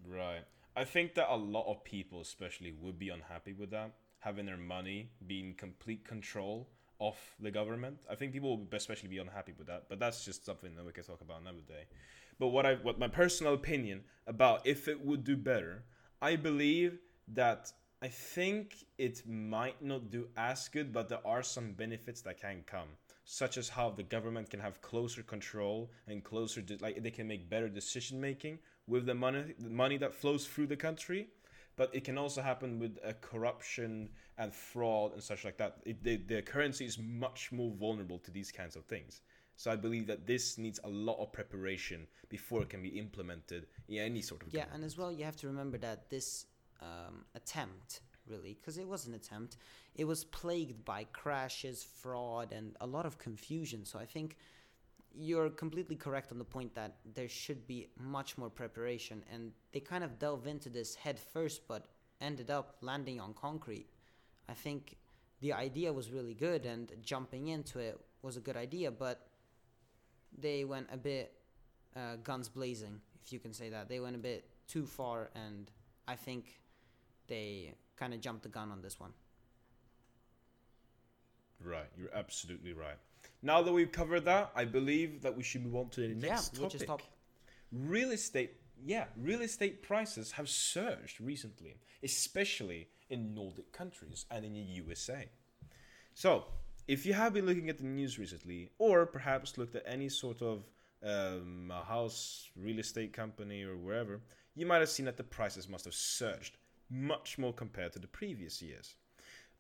Right. 0.06 0.44
I 0.76 0.84
think 0.84 1.16
that 1.16 1.34
a 1.34 1.36
lot 1.36 1.66
of 1.72 1.84
people, 1.84 2.22
especially, 2.22 2.72
would 2.72 3.00
be 3.00 3.10
unhappy 3.10 3.54
with 3.54 3.72
that, 3.72 3.94
having 4.20 4.46
their 4.46 4.58
money 4.58 5.10
be 5.26 5.40
in 5.40 5.54
complete 5.56 6.06
control 6.06 6.70
of 7.00 7.18
the 7.40 7.52
government. 7.52 7.98
I 8.10 8.16
think 8.16 8.34
people 8.34 8.58
will 8.58 8.68
especially 8.72 9.10
be 9.10 9.18
unhappy 9.18 9.54
with 9.58 9.68
that, 9.68 9.84
but 9.90 10.00
that's 10.00 10.24
just 10.24 10.46
something 10.46 10.76
that 10.76 10.86
we 10.86 10.92
can 10.92 11.04
talk 11.04 11.22
about 11.22 11.42
another 11.42 11.64
day. 11.68 11.86
But 12.40 12.48
what 12.48 12.66
I, 12.66 12.76
what 12.76 13.00
my 13.00 13.08
personal 13.08 13.54
opinion 13.54 14.04
about 14.28 14.66
if 14.66 14.88
it 14.88 15.04
would 15.06 15.24
do 15.24 15.38
better, 15.38 15.84
I 16.22 16.36
believe 16.36 17.00
that 17.30 17.72
I 18.02 18.08
think 18.08 18.86
it 18.98 19.24
might 19.28 19.82
not 19.82 20.12
do 20.12 20.28
as 20.38 20.68
good, 20.68 20.94
but 20.94 21.10
there 21.10 21.26
are 21.26 21.44
some 21.44 21.72
benefits 21.72 22.22
that 22.22 22.40
can 22.40 22.64
come, 22.68 22.90
such 23.24 23.58
as 23.58 23.70
how 23.70 23.90
the 23.90 24.04
government 24.04 24.50
can 24.50 24.60
have 24.60 24.82
closer 24.82 25.24
control 25.24 25.90
and 26.08 26.24
closer, 26.24 26.62
de- 26.62 26.78
like 26.78 27.02
they 27.02 27.12
can 27.12 27.28
make 27.28 27.50
better 27.50 27.70
decision 27.70 28.20
making 28.20 28.60
with 28.88 29.06
the 29.06 29.16
money, 29.16 29.56
the 29.58 29.70
money 29.70 29.98
that 29.98 30.14
flows 30.14 30.46
through 30.46 30.68
the 30.68 30.76
country. 30.76 31.30
But 31.78 31.94
it 31.94 32.04
can 32.04 32.18
also 32.18 32.42
happen 32.42 32.80
with 32.80 32.98
uh, 33.04 33.14
corruption 33.22 34.10
and 34.38 34.54
fraud 34.54 35.14
and 35.14 35.22
such 35.22 35.44
like 35.44 35.58
that. 35.58 35.78
It, 35.86 36.04
the, 36.04 36.18
the 36.18 36.42
currency 36.42 36.86
is 36.86 36.98
much 36.98 37.52
more 37.52 37.72
vulnerable 37.72 38.20
to 38.20 38.32
these 38.32 38.52
kinds 38.52 38.76
of 38.76 38.86
things. 38.86 39.22
So 39.58 39.72
I 39.72 39.76
believe 39.76 40.08
that 40.08 40.26
this 40.28 40.58
needs 40.58 40.80
a 40.84 40.90
lot 40.90 41.18
of 41.20 41.32
preparation 41.32 42.08
before 42.30 42.62
it 42.62 42.70
can 42.70 42.82
be 42.82 42.90
implemented 42.90 43.68
in 43.88 44.00
any 44.00 44.22
sort 44.22 44.44
of 44.44 44.54
yeah, 44.54 44.62
government. 44.62 44.76
and 44.76 44.86
as 44.86 44.98
well, 44.98 45.12
you 45.12 45.24
have 45.24 45.38
to 45.38 45.48
remember 45.48 45.78
that 45.78 46.10
this 46.10 46.46
um, 46.82 47.24
attempt, 47.36 48.02
really, 48.28 48.58
because 48.60 48.78
it 48.78 48.88
was 48.88 49.08
an 49.08 49.14
attempt, 49.14 49.58
it 49.96 50.06
was 50.06 50.26
plagued 50.26 50.84
by 50.84 51.06
crashes, 51.14 51.84
fraud, 51.84 52.52
and 52.52 52.76
a 52.82 52.88
lot 52.88 53.06
of 53.06 53.18
confusion. 53.18 53.86
So 53.86 53.98
I 53.98 54.06
think 54.06 54.36
you're 55.18 55.50
completely 55.50 55.96
correct 55.96 56.32
on 56.32 56.38
the 56.38 56.46
point 56.46 56.74
that 56.76 56.98
there 57.14 57.30
should 57.30 57.66
be 57.68 57.88
much 58.00 58.38
more 58.38 58.50
preparation, 58.50 59.24
and 59.32 59.52
they 59.72 59.80
kind 59.80 60.04
of 60.04 60.20
delve 60.20 60.48
into 60.48 60.70
this 60.70 60.96
head 60.96 61.20
first, 61.20 61.68
but 61.68 61.88
ended 62.22 62.50
up 62.50 62.78
landing 62.82 63.20
on 63.20 63.34
concrete. 63.34 63.88
I 64.50 64.54
think 64.54 64.98
the 65.42 65.54
idea 65.54 65.92
was 65.92 66.12
really 66.12 66.34
good, 66.34 66.66
and 66.66 66.92
jumping 67.02 67.48
into 67.48 67.80
it 67.80 68.00
was 68.22 68.38
a 68.38 68.42
good 68.42 68.58
idea, 68.58 68.92
but 68.92 69.28
they 70.38 70.66
went 70.66 70.88
a 70.92 70.98
bit 70.98 71.34
uh, 71.96 72.18
guns 72.24 72.50
blazing, 72.50 73.00
if 73.24 73.32
you 73.32 73.40
can 73.40 73.54
say 73.54 73.70
that. 73.70 73.88
They 73.88 74.00
went 74.00 74.16
a 74.16 74.20
bit 74.20 74.50
too 74.68 74.86
far, 74.86 75.30
and 75.36 75.72
I 76.08 76.16
think 76.16 76.60
they 77.28 77.74
kind 77.96 78.14
of 78.14 78.20
jumped 78.20 78.44
the 78.44 78.50
gun 78.50 78.72
on 78.72 78.82
this 78.82 79.00
one. 79.00 79.14
Right, 81.64 81.88
you're 81.98 82.14
absolutely 82.14 82.74
right. 82.74 82.98
Now 83.46 83.62
that 83.62 83.72
we've 83.72 83.92
covered 83.92 84.26
that, 84.26 84.50
I 84.56 84.66
believe 84.66 85.22
that 85.22 85.38
we 85.38 85.44
should 85.44 85.64
move 85.64 85.76
on 85.76 85.90
to 85.90 86.02
the 86.02 86.08
next 86.16 86.24
yeah, 86.24 86.36
topic. 86.36 86.62
which 86.62 86.76
is 86.76 86.84
top. 86.84 87.04
Real 87.72 88.10
estate, 88.10 88.54
yeah, 88.84 89.06
real 89.16 89.42
estate 89.42 89.84
prices 89.84 90.32
have 90.32 90.50
surged 90.50 91.22
recently, 91.22 91.76
especially 92.02 92.88
in 93.12 93.36
Nordic 93.36 93.72
countries 93.72 94.26
and 94.32 94.46
in 94.46 94.54
the 94.56 94.62
USA. 94.62 95.30
So, 96.16 96.46
if 96.88 97.06
you 97.06 97.14
have 97.14 97.36
been 97.36 97.46
looking 97.46 97.70
at 97.70 97.78
the 97.78 97.84
news 97.84 98.18
recently, 98.18 98.72
or 98.80 99.06
perhaps 99.06 99.60
looked 99.60 99.76
at 99.76 99.84
any 99.86 100.10
sort 100.10 100.42
of 100.42 100.64
um, 101.04 101.72
a 101.72 101.84
house, 101.84 102.50
real 102.56 102.80
estate 102.80 103.14
company, 103.14 103.62
or 103.62 103.78
wherever, 103.78 104.22
you 104.56 104.66
might 104.66 104.80
have 104.80 104.90
seen 104.90 105.06
that 105.06 105.18
the 105.18 105.24
prices 105.24 105.70
must 105.70 105.86
have 105.86 105.94
surged 105.94 106.58
much 106.90 107.38
more 107.38 107.54
compared 107.54 107.94
to 107.94 108.00
the 108.00 108.08
previous 108.08 108.60
years. 108.60 108.96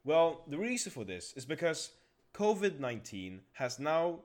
Well, 0.04 0.44
the 0.48 0.58
reason 0.58 0.92
for 0.92 1.04
this 1.04 1.34
is 1.34 1.46
because 1.46 1.92
COVID 2.36 2.80
19 2.80 3.40
has 3.54 3.80
now 3.80 4.20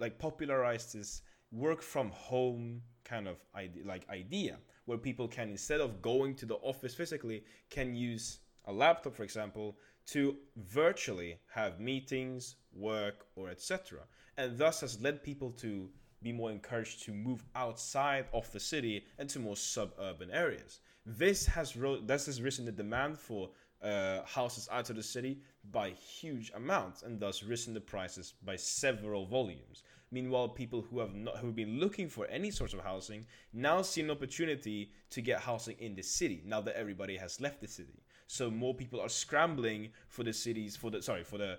like 0.00 0.18
popularized 0.18 0.92
this 0.92 1.22
work 1.52 1.82
from 1.82 2.10
home 2.10 2.82
kind 3.04 3.28
of 3.28 3.36
idea, 3.54 3.84
like 3.86 4.08
idea 4.10 4.58
where 4.86 4.98
people 4.98 5.28
can 5.28 5.50
instead 5.50 5.80
of 5.80 6.02
going 6.02 6.34
to 6.34 6.46
the 6.46 6.56
office 6.56 6.96
physically 6.96 7.44
can 7.70 7.94
use 7.94 8.40
a 8.64 8.72
laptop 8.72 9.14
for 9.14 9.22
example 9.22 9.76
to 10.06 10.34
virtually 10.56 11.38
have 11.46 11.78
meetings 11.78 12.56
work 12.72 13.26
or 13.36 13.50
etc 13.50 14.00
and 14.36 14.58
thus 14.58 14.80
has 14.80 15.00
led 15.00 15.22
people 15.22 15.52
to 15.52 15.88
be 16.24 16.32
more 16.32 16.50
encouraged 16.50 17.04
to 17.04 17.12
move 17.12 17.44
outside 17.54 18.24
of 18.32 18.50
the 18.50 18.58
city 18.58 19.04
and 19.18 19.28
to 19.28 19.38
more 19.38 19.56
suburban 19.56 20.30
areas. 20.32 20.80
This 21.06 21.46
has 21.46 21.76
ro- 21.76 22.00
this 22.00 22.26
has 22.26 22.40
risen 22.40 22.64
the 22.64 22.72
demand 22.72 23.18
for 23.18 23.50
uh, 23.84 24.22
houses 24.24 24.68
out 24.72 24.90
of 24.90 24.96
the 24.96 25.02
city 25.02 25.38
by 25.70 25.90
huge 25.90 26.50
amounts 26.54 27.02
and 27.02 27.20
thus 27.20 27.42
risen 27.42 27.74
the 27.74 27.80
prices 27.80 28.34
by 28.44 28.56
several 28.56 29.26
volumes. 29.26 29.82
Meanwhile, 30.10 30.48
people 30.50 30.82
who 30.82 31.00
have 31.00 31.14
not 31.14 31.38
who 31.38 31.48
have 31.48 31.56
been 31.56 31.78
looking 31.80 32.08
for 32.08 32.26
any 32.28 32.50
sort 32.50 32.72
of 32.72 32.80
housing 32.80 33.26
now 33.52 33.82
see 33.82 34.00
an 34.00 34.10
opportunity 34.10 34.92
to 35.10 35.20
get 35.20 35.40
housing 35.40 35.76
in 35.80 35.94
the 35.94 36.02
city 36.02 36.42
now 36.46 36.60
that 36.60 36.76
everybody 36.76 37.16
has 37.16 37.40
left 37.40 37.60
the 37.60 37.68
city. 37.68 38.02
So 38.26 38.50
more 38.50 38.74
people 38.74 39.00
are 39.00 39.08
scrambling 39.08 39.90
for 40.08 40.22
the 40.22 40.32
cities 40.32 40.76
for 40.76 40.90
the 40.90 41.02
sorry 41.02 41.24
for 41.24 41.38
the 41.38 41.58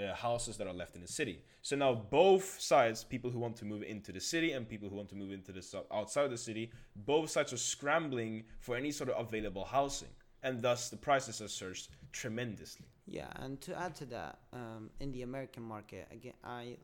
uh, 0.00 0.14
houses 0.14 0.56
that 0.56 0.66
are 0.66 0.74
left 0.74 0.96
in 0.96 1.02
the 1.02 1.08
city. 1.08 1.42
So 1.62 1.76
now 1.76 1.94
both 1.94 2.60
sides, 2.60 3.04
people 3.04 3.30
who 3.30 3.38
want 3.38 3.56
to 3.56 3.64
move 3.64 3.82
into 3.82 4.12
the 4.12 4.20
city 4.20 4.52
and 4.52 4.68
people 4.68 4.88
who 4.88 4.96
want 4.96 5.08
to 5.10 5.16
move 5.16 5.32
into 5.32 5.52
the 5.52 5.84
outside 5.92 6.24
of 6.24 6.30
the 6.30 6.38
city, 6.38 6.72
both 6.94 7.30
sides 7.30 7.52
are 7.52 7.58
scrambling 7.58 8.44
for 8.60 8.76
any 8.76 8.90
sort 8.90 9.10
of 9.10 9.26
available 9.26 9.64
housing, 9.64 10.08
and 10.44 10.62
thus 10.62 10.90
the 10.90 10.96
prices 10.96 11.40
have 11.40 11.50
surged 11.50 11.88
tremendously. 12.12 12.86
Yeah, 13.06 13.28
and 13.36 13.60
to 13.62 13.76
add 13.76 13.94
to 13.96 14.04
that, 14.06 14.38
um, 14.52 14.90
in 15.00 15.10
the 15.10 15.22
American 15.22 15.62
market, 15.62 16.06
again, 16.12 16.34
I 16.44 16.76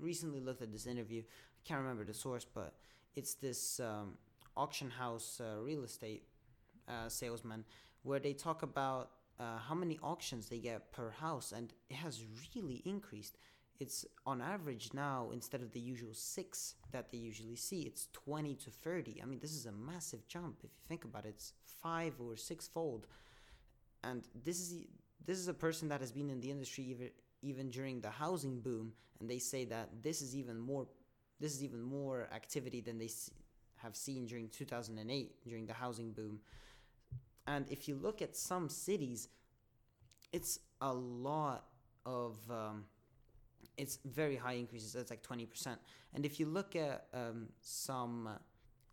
recently 0.00 0.40
looked 0.40 0.62
at 0.62 0.72
this 0.72 0.86
interview. 0.86 1.20
I 1.22 1.68
can't 1.68 1.80
remember 1.80 2.04
the 2.04 2.14
source, 2.14 2.46
but 2.46 2.74
it's 3.14 3.34
this 3.34 3.80
um, 3.80 4.16
auction 4.56 4.88
house 4.90 5.40
uh, 5.40 5.60
real 5.60 5.84
estate 5.84 6.22
uh, 6.88 7.08
salesman 7.08 7.64
where 8.02 8.18
they 8.18 8.32
talk 8.32 8.62
about 8.62 9.10
uh, 9.38 9.58
how 9.58 9.74
many 9.74 9.98
auctions 10.02 10.48
they 10.48 10.58
get 10.58 10.92
per 10.92 11.10
house, 11.10 11.52
and 11.52 11.72
it 11.90 11.96
has 11.96 12.24
really 12.54 12.82
increased. 12.84 13.36
It's 13.82 14.06
on 14.24 14.40
average 14.40 14.90
now 14.94 15.30
instead 15.32 15.60
of 15.60 15.72
the 15.72 15.80
usual 15.80 16.14
six 16.14 16.76
that 16.92 17.10
they 17.10 17.18
usually 17.18 17.56
see, 17.56 17.80
it's 17.80 18.06
20 18.12 18.54
to 18.54 18.70
30. 18.70 19.20
I 19.20 19.24
mean, 19.24 19.40
this 19.40 19.50
is 19.50 19.66
a 19.66 19.72
massive 19.72 20.28
jump 20.28 20.58
if 20.62 20.70
you 20.70 20.82
think 20.86 21.04
about 21.04 21.24
it. 21.24 21.30
It's 21.30 21.52
five 21.82 22.14
or 22.20 22.36
six 22.36 22.68
fold, 22.68 23.08
and 24.04 24.22
this 24.44 24.60
is 24.60 24.86
this 25.26 25.36
is 25.36 25.48
a 25.48 25.54
person 25.54 25.88
that 25.88 26.00
has 26.00 26.12
been 26.12 26.30
in 26.30 26.40
the 26.40 26.52
industry 26.52 26.84
even 26.84 27.10
even 27.42 27.70
during 27.70 28.00
the 28.00 28.10
housing 28.10 28.60
boom, 28.60 28.92
and 29.18 29.28
they 29.28 29.40
say 29.40 29.64
that 29.64 29.88
this 30.00 30.22
is 30.22 30.36
even 30.36 30.60
more 30.60 30.86
this 31.40 31.52
is 31.52 31.64
even 31.64 31.82
more 31.82 32.28
activity 32.32 32.80
than 32.80 32.98
they 32.98 33.10
have 33.82 33.96
seen 33.96 34.26
during 34.26 34.48
2008 34.48 35.44
during 35.48 35.66
the 35.66 35.72
housing 35.72 36.12
boom. 36.12 36.38
And 37.48 37.68
if 37.68 37.88
you 37.88 37.96
look 37.96 38.22
at 38.22 38.36
some 38.36 38.68
cities, 38.68 39.26
it's 40.32 40.60
a 40.80 40.92
lot 40.92 41.64
of 42.06 42.36
um, 42.48 42.84
it's 43.76 43.98
very 44.04 44.36
high 44.36 44.54
increases. 44.54 44.92
That's 44.92 45.10
like 45.10 45.22
20%. 45.22 45.76
And 46.14 46.24
if 46.24 46.38
you 46.38 46.46
look 46.46 46.76
at 46.76 47.06
um, 47.14 47.48
some 47.60 48.28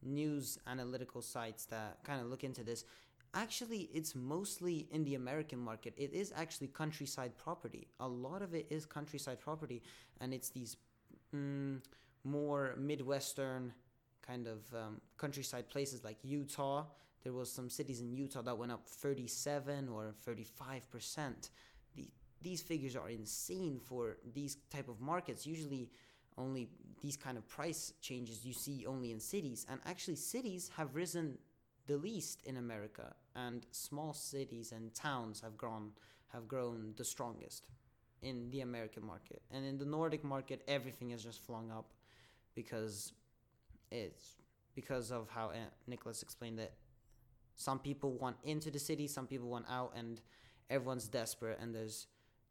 news 0.02 0.58
analytical 0.68 1.22
sites 1.22 1.66
that 1.66 1.98
kind 2.04 2.22
of 2.22 2.28
look 2.28 2.44
into 2.44 2.64
this, 2.64 2.86
actually 3.34 3.90
it's 3.94 4.16
mostly 4.16 4.88
in 4.92 5.04
the 5.04 5.16
american 5.16 5.60
market 5.60 5.94
it 5.98 6.12
is 6.14 6.34
actually 6.36 6.68
countryside 6.68 7.32
property 7.38 7.88
a 8.00 8.08
lot 8.08 8.42
of 8.42 8.54
it 8.56 8.66
is 8.70 8.86
countryside 8.86 9.40
property 9.40 9.82
and 10.20 10.34
it's 10.34 10.50
these 10.50 10.78
mm, 11.36 11.80
more 12.24 12.74
midwestern 12.78 13.72
kind 14.26 14.48
of 14.48 14.60
um, 14.74 15.00
countryside 15.18 15.70
places 15.70 16.04
like 16.04 16.18
utah 16.24 16.86
there 17.24 17.34
was 17.34 17.52
some 17.52 17.70
cities 17.70 18.02
in 18.02 18.12
utah 18.12 18.42
that 18.42 18.58
went 18.58 18.72
up 18.72 18.88
37 18.88 19.90
or 19.90 20.12
35 20.24 20.90
percent 20.90 21.50
these 22.42 22.62
figures 22.62 22.96
are 22.96 23.10
insane 23.10 23.80
for 23.84 24.18
these 24.34 24.58
type 24.70 24.88
of 24.90 25.00
markets 25.02 25.46
usually 25.46 25.90
only 26.38 26.70
these 27.02 27.18
kind 27.18 27.38
of 27.38 27.48
price 27.48 27.94
changes 28.02 28.46
you 28.46 28.54
see 28.54 28.86
only 28.86 29.12
in 29.12 29.20
cities 29.20 29.66
and 29.70 29.80
actually 29.86 30.16
cities 30.16 30.72
have 30.78 30.96
risen 30.96 31.38
the 31.90 31.98
least 31.98 32.42
in 32.46 32.58
America, 32.58 33.16
and 33.36 33.66
small 33.72 34.14
cities 34.14 34.72
and 34.72 34.94
towns 34.94 35.42
have 35.42 35.58
grown 35.58 35.92
have 36.28 36.48
grown 36.48 36.94
the 36.98 37.04
strongest 37.04 37.66
in 38.22 38.52
the 38.52 38.62
American 38.62 39.04
market. 39.04 39.42
And 39.52 39.66
in 39.66 39.80
the 39.80 39.86
Nordic 39.86 40.24
market, 40.24 40.62
everything 40.68 41.10
is 41.12 41.24
just 41.24 41.44
flung 41.44 41.72
up 41.72 41.92
because 42.54 43.14
it's 43.92 44.36
because 44.76 45.12
of 45.12 45.28
how 45.30 45.48
uh, 45.48 45.56
Nicholas 45.88 46.22
explained 46.22 46.60
that 46.60 46.74
Some 47.56 47.80
people 47.80 48.12
want 48.14 48.38
into 48.44 48.72
the 48.72 48.80
city, 48.80 49.08
some 49.08 49.28
people 49.28 49.50
want 49.50 49.66
out, 49.70 49.94
and 49.96 50.22
everyone's 50.70 51.08
desperate. 51.10 51.60
And 51.62 51.76
there's 51.76 52.08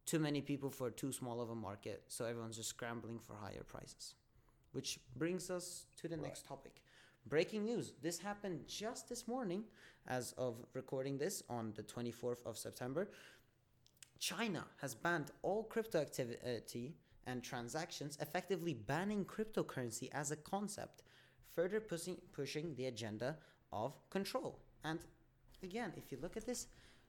too 0.09 0.19
many 0.19 0.41
people 0.41 0.71
for 0.71 0.91
too 0.91 1.13
small 1.13 1.41
of 1.41 1.51
a 1.51 1.55
market, 1.55 2.03
so 2.09 2.25
everyone's 2.25 2.57
just 2.57 2.71
scrambling 2.71 3.19
for 3.19 3.35
higher 3.35 3.63
prices. 3.63 4.15
Which 4.73 4.99
brings 5.17 5.51
us 5.51 5.85
to 6.01 6.09
the 6.09 6.17
right. 6.17 6.25
next 6.25 6.47
topic. 6.47 6.81
Breaking 7.27 7.65
news. 7.65 7.93
This 8.01 8.19
happened 8.19 8.61
just 8.67 9.11
this 9.11 9.29
morning, 9.29 9.65
as 10.07 10.33
of 10.39 10.57
recording 10.73 11.19
this 11.19 11.43
on 11.51 11.75
the 11.77 11.83
24th 11.83 12.47
of 12.47 12.57
September. 12.57 13.11
China 14.19 14.65
has 14.81 14.95
banned 14.95 15.31
all 15.43 15.65
crypto 15.65 16.01
activity 16.01 16.95
and 17.27 17.43
transactions, 17.43 18.17
effectively 18.23 18.73
banning 18.73 19.27
cryptocurrency 19.27 20.09
as 20.13 20.31
a 20.31 20.37
concept, 20.37 21.03
further 21.55 21.81
pushing, 21.81 22.17
pushing 22.33 22.75
the 22.77 22.87
agenda 22.87 23.37
of 23.73 23.93
control. 24.09 24.59
And 24.85 25.01
again, 25.63 25.93
if 25.99 26.11
you 26.11 26.19
look 26.23 26.39
at 26.39 26.47
this, 26.47 26.69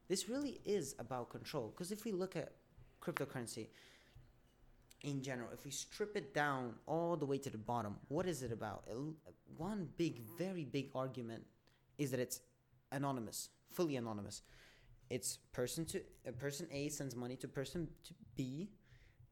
this 0.09 0.27
really 0.27 0.59
is 0.65 0.95
about 0.99 1.29
control. 1.29 1.69
Because 1.73 1.93
if 1.93 2.03
we 2.03 2.11
look 2.11 2.35
at 2.35 2.51
cryptocurrency, 3.01 3.67
in 5.03 5.21
general, 5.21 5.49
if 5.53 5.63
we 5.63 5.71
strip 5.71 6.15
it 6.17 6.33
down 6.33 6.73
all 6.85 7.15
the 7.15 7.25
way 7.25 7.37
to 7.37 7.49
the 7.49 7.57
bottom, 7.57 7.95
what 8.09 8.27
is 8.27 8.43
it 8.43 8.51
about? 8.51 8.83
One 9.57 9.87
big, 9.97 10.21
very 10.37 10.65
big 10.65 10.89
argument 10.93 11.43
is 11.97 12.11
that 12.11 12.19
it's 12.19 12.41
anonymous, 12.91 13.49
fully 13.71 13.95
anonymous. 13.95 14.41
It's 15.09 15.37
person 15.53 15.85
to 15.85 16.01
uh, 16.27 16.31
person 16.31 16.67
A 16.71 16.89
sends 16.89 17.15
money 17.15 17.35
to 17.37 17.47
person 17.47 17.87
to 18.03 18.13
B. 18.35 18.69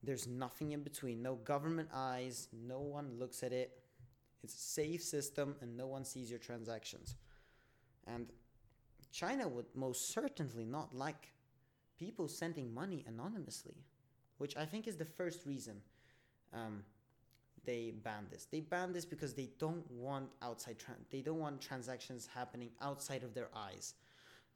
There's 0.02 0.28
nothing 0.28 0.72
in 0.72 0.84
between. 0.84 1.22
No 1.22 1.36
government 1.36 1.90
eyes. 1.94 2.48
No 2.54 2.80
one 2.80 3.20
looks 3.20 3.44
at 3.44 3.52
it. 3.52 3.84
It's 4.44 4.56
a 4.56 4.58
safe 4.58 5.04
system, 5.04 5.56
and 5.62 5.76
no 5.76 5.88
one 5.88 6.06
sees 6.06 6.30
your 6.30 6.40
transactions. 6.40 7.16
And 8.06 8.28
China 9.12 9.48
would 9.48 9.66
most 9.76 10.14
certainly 10.14 10.66
not 10.66 10.96
like 10.96 11.34
people 12.00 12.28
sending 12.28 12.74
money 12.74 13.04
anonymously 13.08 13.76
which 14.38 14.56
I 14.56 14.66
think 14.66 14.88
is 14.88 14.98
the 14.98 15.06
first 15.06 15.46
reason 15.46 15.82
um, 16.54 16.84
they 17.66 17.94
banned 18.04 18.28
this. 18.32 18.48
They 18.50 18.62
banned 18.62 18.96
this 18.96 19.06
because 19.06 19.34
they 19.34 19.50
don't 19.60 19.90
want 19.92 20.30
outside 20.42 20.80
tra- 20.80 20.96
they 21.12 21.22
don't 21.22 21.40
want 21.40 21.62
transactions 21.62 22.28
happening 22.34 22.70
outside 22.82 23.24
of 23.24 23.34
their 23.34 23.50
eyes. 23.56 23.96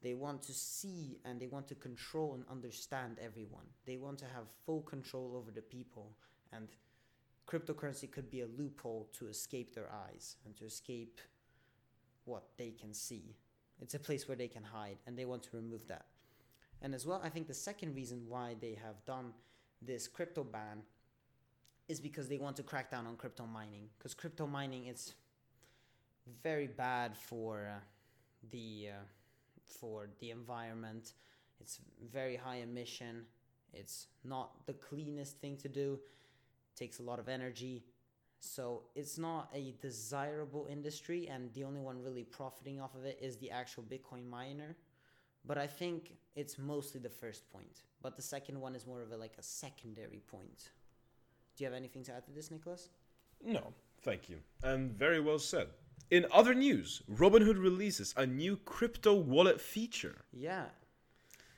They 0.01 0.13
want 0.13 0.41
to 0.43 0.53
see 0.53 1.19
and 1.25 1.39
they 1.39 1.47
want 1.47 1.67
to 1.67 1.75
control 1.75 2.33
and 2.33 2.43
understand 2.49 3.17
everyone. 3.23 3.65
They 3.85 3.97
want 3.97 4.17
to 4.19 4.25
have 4.25 4.45
full 4.65 4.81
control 4.81 5.35
over 5.35 5.51
the 5.51 5.61
people 5.61 6.11
and 6.53 6.69
cryptocurrency 7.47 8.09
could 8.09 8.31
be 8.31 8.41
a 8.41 8.47
loophole 8.57 9.09
to 9.19 9.27
escape 9.27 9.75
their 9.75 9.89
eyes 10.07 10.37
and 10.45 10.55
to 10.55 10.65
escape 10.65 11.19
what 12.25 12.43
they 12.57 12.71
can 12.71 12.93
see. 12.93 13.35
It's 13.79 13.93
a 13.93 13.99
place 13.99 14.27
where 14.27 14.37
they 14.37 14.47
can 14.47 14.63
hide 14.63 14.97
and 15.05 15.17
they 15.17 15.25
want 15.25 15.43
to 15.43 15.49
remove 15.53 15.87
that. 15.87 16.05
And 16.81 16.95
as 16.95 17.05
well, 17.05 17.21
I 17.23 17.29
think 17.29 17.47
the 17.47 17.53
second 17.53 17.95
reason 17.95 18.23
why 18.27 18.55
they 18.59 18.77
have 18.83 19.03
done 19.05 19.33
this 19.81 20.07
crypto 20.07 20.43
ban 20.43 20.81
is 21.87 21.99
because 21.99 22.27
they 22.27 22.37
want 22.37 22.55
to 22.55 22.63
crack 22.63 22.89
down 22.89 23.05
on 23.05 23.15
crypto 23.15 23.45
mining. 23.45 23.89
Because 23.97 24.13
crypto 24.13 24.47
mining 24.47 24.87
is 24.87 25.13
very 26.43 26.67
bad 26.67 27.15
for 27.17 27.67
uh, 27.69 27.79
the 28.49 28.89
uh, 28.89 29.03
for 29.65 30.09
the 30.19 30.31
environment. 30.31 31.13
It's 31.59 31.79
very 32.11 32.35
high 32.35 32.57
emission. 32.57 33.25
It's 33.73 34.07
not 34.23 34.65
the 34.65 34.73
cleanest 34.73 35.39
thing 35.39 35.57
to 35.57 35.69
do. 35.69 35.99
It 36.73 36.79
takes 36.79 36.99
a 36.99 37.03
lot 37.03 37.19
of 37.19 37.29
energy. 37.29 37.83
So 38.39 38.83
it's 38.95 39.19
not 39.19 39.49
a 39.53 39.75
desirable 39.81 40.67
industry 40.69 41.27
and 41.27 41.53
the 41.53 41.63
only 41.63 41.79
one 41.79 42.01
really 42.01 42.23
profiting 42.23 42.81
off 42.81 42.95
of 42.95 43.05
it 43.05 43.19
is 43.21 43.37
the 43.37 43.51
actual 43.51 43.83
bitcoin 43.83 44.27
miner 44.27 44.75
but 45.45 45.57
I 45.57 45.67
think 45.67 46.13
it's 46.35 46.57
mostly 46.57 46.99
the 46.99 47.09
first 47.09 47.51
point. 47.51 47.83
But 48.01 48.15
the 48.15 48.21
second 48.21 48.59
one 48.59 48.75
is 48.75 48.87
more 48.87 49.01
of 49.01 49.11
a 49.11 49.17
like 49.17 49.35
a 49.37 49.43
secondary 49.43 50.21
point. 50.27 50.69
Do 51.55 51.63
you 51.63 51.65
have 51.65 51.75
anything 51.75 52.03
to 52.05 52.13
add 52.13 52.25
to 52.25 52.31
this, 52.31 52.51
Nicholas? 52.51 52.89
No, 53.43 53.73
thank 54.01 54.29
you. 54.29 54.37
And 54.63 54.91
very 54.91 55.19
well 55.19 55.39
said. 55.39 55.67
In 56.09 56.25
other 56.31 56.53
news, 56.53 57.01
Robinhood 57.11 57.61
releases 57.61 58.13
a 58.17 58.25
new 58.25 58.57
crypto 58.57 59.13
wallet 59.13 59.61
feature. 59.61 60.25
Yeah. 60.33 60.65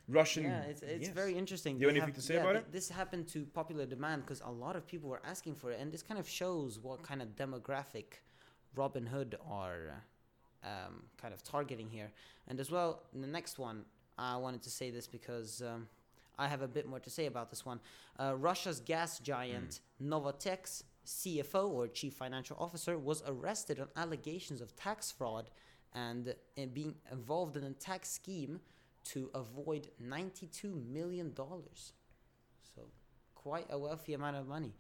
Russian. 0.08 0.44
Yeah, 0.44 0.62
it's, 0.64 0.82
it's 0.82 1.08
yes. 1.08 1.14
very 1.14 1.36
interesting. 1.36 1.78
Do 1.78 1.82
you 1.82 1.88
have 1.88 1.96
anything 1.96 2.14
to 2.14 2.22
say 2.22 2.36
yeah, 2.36 2.42
about 2.42 2.56
it? 2.58 2.72
This 2.72 2.90
happened 2.90 3.28
to 3.30 3.46
popular 3.46 3.86
demand 3.86 4.24
because 4.26 4.42
a 4.42 4.52
lot 4.52 4.76
of 4.76 4.86
people 4.86 5.10
were 5.10 5.22
asking 5.26 5.56
for 5.56 5.72
it, 5.72 5.80
and 5.80 5.92
this 5.92 6.04
kind 6.04 6.20
of 6.20 6.28
shows 6.28 6.78
what 6.80 7.02
kind 7.04 7.22
of 7.22 7.30
demographic 7.30 8.20
Robinhood 8.76 9.36
are 9.50 10.04
um, 10.64 11.04
kind 11.22 11.34
of 11.34 11.44
targeting 11.44 11.90
here. 11.90 12.12
And 12.48 12.60
as 12.60 12.72
well, 12.72 13.04
the 13.14 13.28
next 13.28 13.60
one, 13.60 13.86
I 14.18 14.38
wanted 14.38 14.62
to 14.64 14.70
say 14.70 14.92
this 14.92 15.08
because 15.08 15.62
um, 15.62 15.88
I 16.38 16.48
have 16.48 16.62
a 16.62 16.68
bit 16.68 16.88
more 16.88 17.00
to 17.00 17.10
say 17.10 17.26
about 17.26 17.50
this 17.50 17.66
one. 17.66 17.80
Uh, 18.20 18.36
Russia's 18.38 18.80
gas 18.80 19.20
giant 19.20 19.80
mm. 20.02 20.10
Novatek's 20.10 20.84
CFO 21.06 21.70
or 21.70 21.88
chief 21.88 22.14
financial 22.14 22.58
officer 22.60 22.98
was 22.98 23.24
arrested 23.28 23.80
on 23.80 23.88
allegations 23.96 24.62
of 24.62 24.76
tax 24.76 25.12
fraud 25.12 25.50
and, 25.94 26.34
and 26.58 26.70
uh, 26.70 26.74
being 26.74 26.96
involved 27.12 27.58
in 27.58 27.64
a 27.64 27.72
tax 27.72 28.10
scheme 28.10 28.60
to 29.04 29.30
avoid 29.34 29.90
$92 30.02 30.88
million. 30.92 31.34
So, 31.36 32.84
quite 33.36 33.68
a 33.70 33.78
wealthy 33.78 34.14
amount 34.14 34.38
of 34.38 34.48
money. 34.48 34.74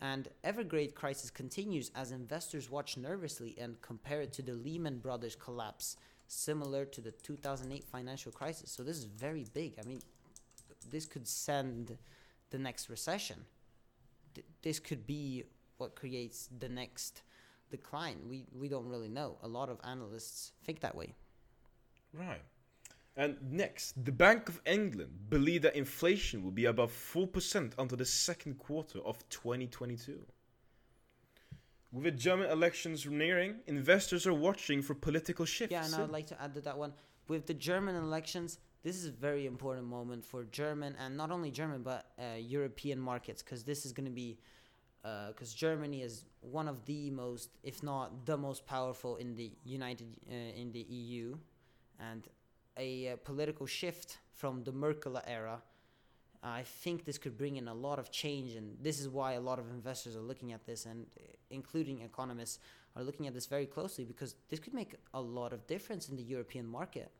And 0.00 0.28
Evergrande 0.44 0.94
crisis 0.94 1.30
continues 1.30 1.90
as 1.94 2.10
investors 2.10 2.70
watch 2.70 2.96
nervously 2.96 3.54
and 3.58 3.80
compare 3.82 4.22
it 4.22 4.32
to 4.34 4.42
the 4.42 4.54
Lehman 4.54 4.98
Brothers 4.98 5.36
collapse, 5.36 5.96
similar 6.26 6.86
to 6.86 7.00
the 7.00 7.10
2008 7.10 7.84
financial 7.84 8.32
crisis. 8.32 8.70
So 8.70 8.82
this 8.82 8.96
is 8.96 9.04
very 9.04 9.44
big. 9.52 9.74
I 9.78 9.86
mean, 9.86 10.00
this 10.90 11.04
could 11.04 11.28
send 11.28 11.98
the 12.50 12.58
next 12.58 12.88
recession. 12.88 13.44
Th- 14.34 14.46
this 14.62 14.78
could 14.78 15.06
be 15.06 15.44
what 15.76 15.94
creates 15.94 16.48
the 16.58 16.68
next 16.68 17.22
decline. 17.70 18.18
We 18.28 18.46
we 18.52 18.68
don't 18.68 18.88
really 18.88 19.08
know. 19.08 19.36
A 19.42 19.48
lot 19.48 19.68
of 19.68 19.78
analysts 19.84 20.52
think 20.64 20.80
that 20.80 20.94
way. 20.94 21.14
Right. 22.12 22.42
And 23.20 23.36
next, 23.50 24.02
the 24.02 24.12
Bank 24.12 24.48
of 24.48 24.62
England 24.64 25.10
believe 25.28 25.60
that 25.60 25.76
inflation 25.76 26.42
will 26.42 26.56
be 26.62 26.64
above 26.64 26.90
4% 26.90 27.72
until 27.78 27.98
the 27.98 28.06
second 28.06 28.56
quarter 28.56 28.98
of 29.00 29.28
2022. 29.28 30.24
With 31.92 32.04
the 32.04 32.12
German 32.12 32.50
elections 32.50 33.04
nearing, 33.04 33.56
investors 33.66 34.26
are 34.26 34.32
watching 34.32 34.80
for 34.80 34.94
political 34.94 35.44
shifts. 35.44 35.70
Yeah, 35.70 35.84
and 35.84 35.94
I'd 35.96 36.08
like 36.08 36.28
to 36.28 36.42
add 36.42 36.54
to 36.54 36.62
that 36.62 36.78
one. 36.78 36.94
With 37.28 37.44
the 37.46 37.52
German 37.52 37.94
elections, 37.94 38.58
this 38.82 38.96
is 38.96 39.04
a 39.04 39.12
very 39.12 39.44
important 39.44 39.86
moment 39.86 40.24
for 40.24 40.44
German 40.44 40.96
and 40.98 41.14
not 41.14 41.30
only 41.30 41.50
German 41.50 41.82
but 41.82 42.06
uh, 42.18 42.38
European 42.38 42.98
markets 42.98 43.42
because 43.42 43.64
this 43.64 43.84
is 43.84 43.92
going 43.92 44.06
to 44.06 44.18
be 44.22 44.38
because 45.02 45.52
uh, 45.52 45.56
Germany 45.66 46.00
is 46.00 46.24
one 46.40 46.68
of 46.68 46.86
the 46.86 47.10
most, 47.10 47.50
if 47.62 47.82
not 47.82 48.24
the 48.24 48.38
most 48.38 48.64
powerful 48.64 49.16
in 49.16 49.34
the 49.34 49.52
United 49.64 50.08
uh, 50.26 50.60
in 50.60 50.72
the 50.72 50.86
EU, 50.88 51.36
and 51.98 52.26
a 52.76 53.08
uh, 53.08 53.16
political 53.16 53.66
shift 53.66 54.18
from 54.34 54.64
the 54.64 54.72
Merkel 54.72 55.20
era. 55.26 55.62
I 56.42 56.62
think 56.62 57.04
this 57.04 57.18
could 57.18 57.36
bring 57.36 57.56
in 57.56 57.68
a 57.68 57.74
lot 57.74 57.98
of 57.98 58.10
change, 58.10 58.54
and 58.54 58.76
this 58.80 58.98
is 58.98 59.08
why 59.08 59.32
a 59.32 59.40
lot 59.40 59.58
of 59.58 59.68
investors 59.70 60.16
are 60.16 60.22
looking 60.22 60.52
at 60.52 60.64
this, 60.64 60.86
and 60.86 61.06
uh, 61.18 61.22
including 61.50 62.00
economists 62.00 62.58
are 62.96 63.02
looking 63.02 63.26
at 63.26 63.34
this 63.34 63.46
very 63.46 63.66
closely 63.66 64.04
because 64.04 64.34
this 64.48 64.58
could 64.58 64.74
make 64.74 64.94
a 65.14 65.20
lot 65.20 65.52
of 65.52 65.66
difference 65.66 66.08
in 66.08 66.16
the 66.16 66.22
European 66.22 66.66
market. 66.66 67.10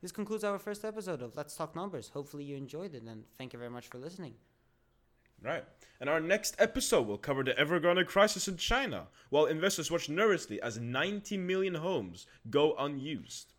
This 0.00 0.12
concludes 0.12 0.44
our 0.44 0.58
first 0.58 0.84
episode 0.84 1.20
of 1.20 1.36
Let's 1.36 1.56
Talk 1.56 1.76
Numbers. 1.76 2.08
Hopefully, 2.08 2.44
you 2.44 2.56
enjoyed 2.56 2.94
it, 2.94 3.02
and 3.02 3.24
thank 3.36 3.52
you 3.52 3.58
very 3.58 3.70
much 3.70 3.88
for 3.88 3.98
listening. 3.98 4.34
Right. 5.42 5.64
And 6.00 6.08
our 6.08 6.20
next 6.20 6.54
episode 6.58 7.06
will 7.06 7.18
cover 7.18 7.42
the 7.42 7.52
Evergrande 7.52 8.06
crisis 8.06 8.46
in 8.48 8.56
China, 8.56 9.08
while 9.30 9.46
investors 9.46 9.90
watch 9.90 10.08
nervously 10.08 10.60
as 10.60 10.78
90 10.78 11.36
million 11.38 11.74
homes 11.74 12.26
go 12.48 12.74
unused. 12.78 13.52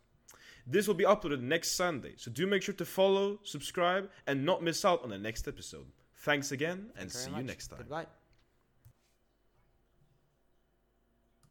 This 0.66 0.86
will 0.86 0.94
be 0.94 1.04
uploaded 1.04 1.40
next 1.40 1.72
Sunday, 1.72 2.14
so 2.16 2.30
do 2.30 2.46
make 2.46 2.62
sure 2.62 2.74
to 2.74 2.84
follow, 2.84 3.40
subscribe, 3.42 4.10
and 4.26 4.44
not 4.44 4.62
miss 4.62 4.84
out 4.84 5.02
on 5.02 5.10
the 5.10 5.18
next 5.18 5.48
episode. 5.48 5.86
Thanks 6.16 6.52
again, 6.52 6.90
and 6.96 7.10
see 7.10 7.30
you 7.32 7.42
next 7.42 7.68
time. 7.68 7.78
Goodbye. 7.78 8.06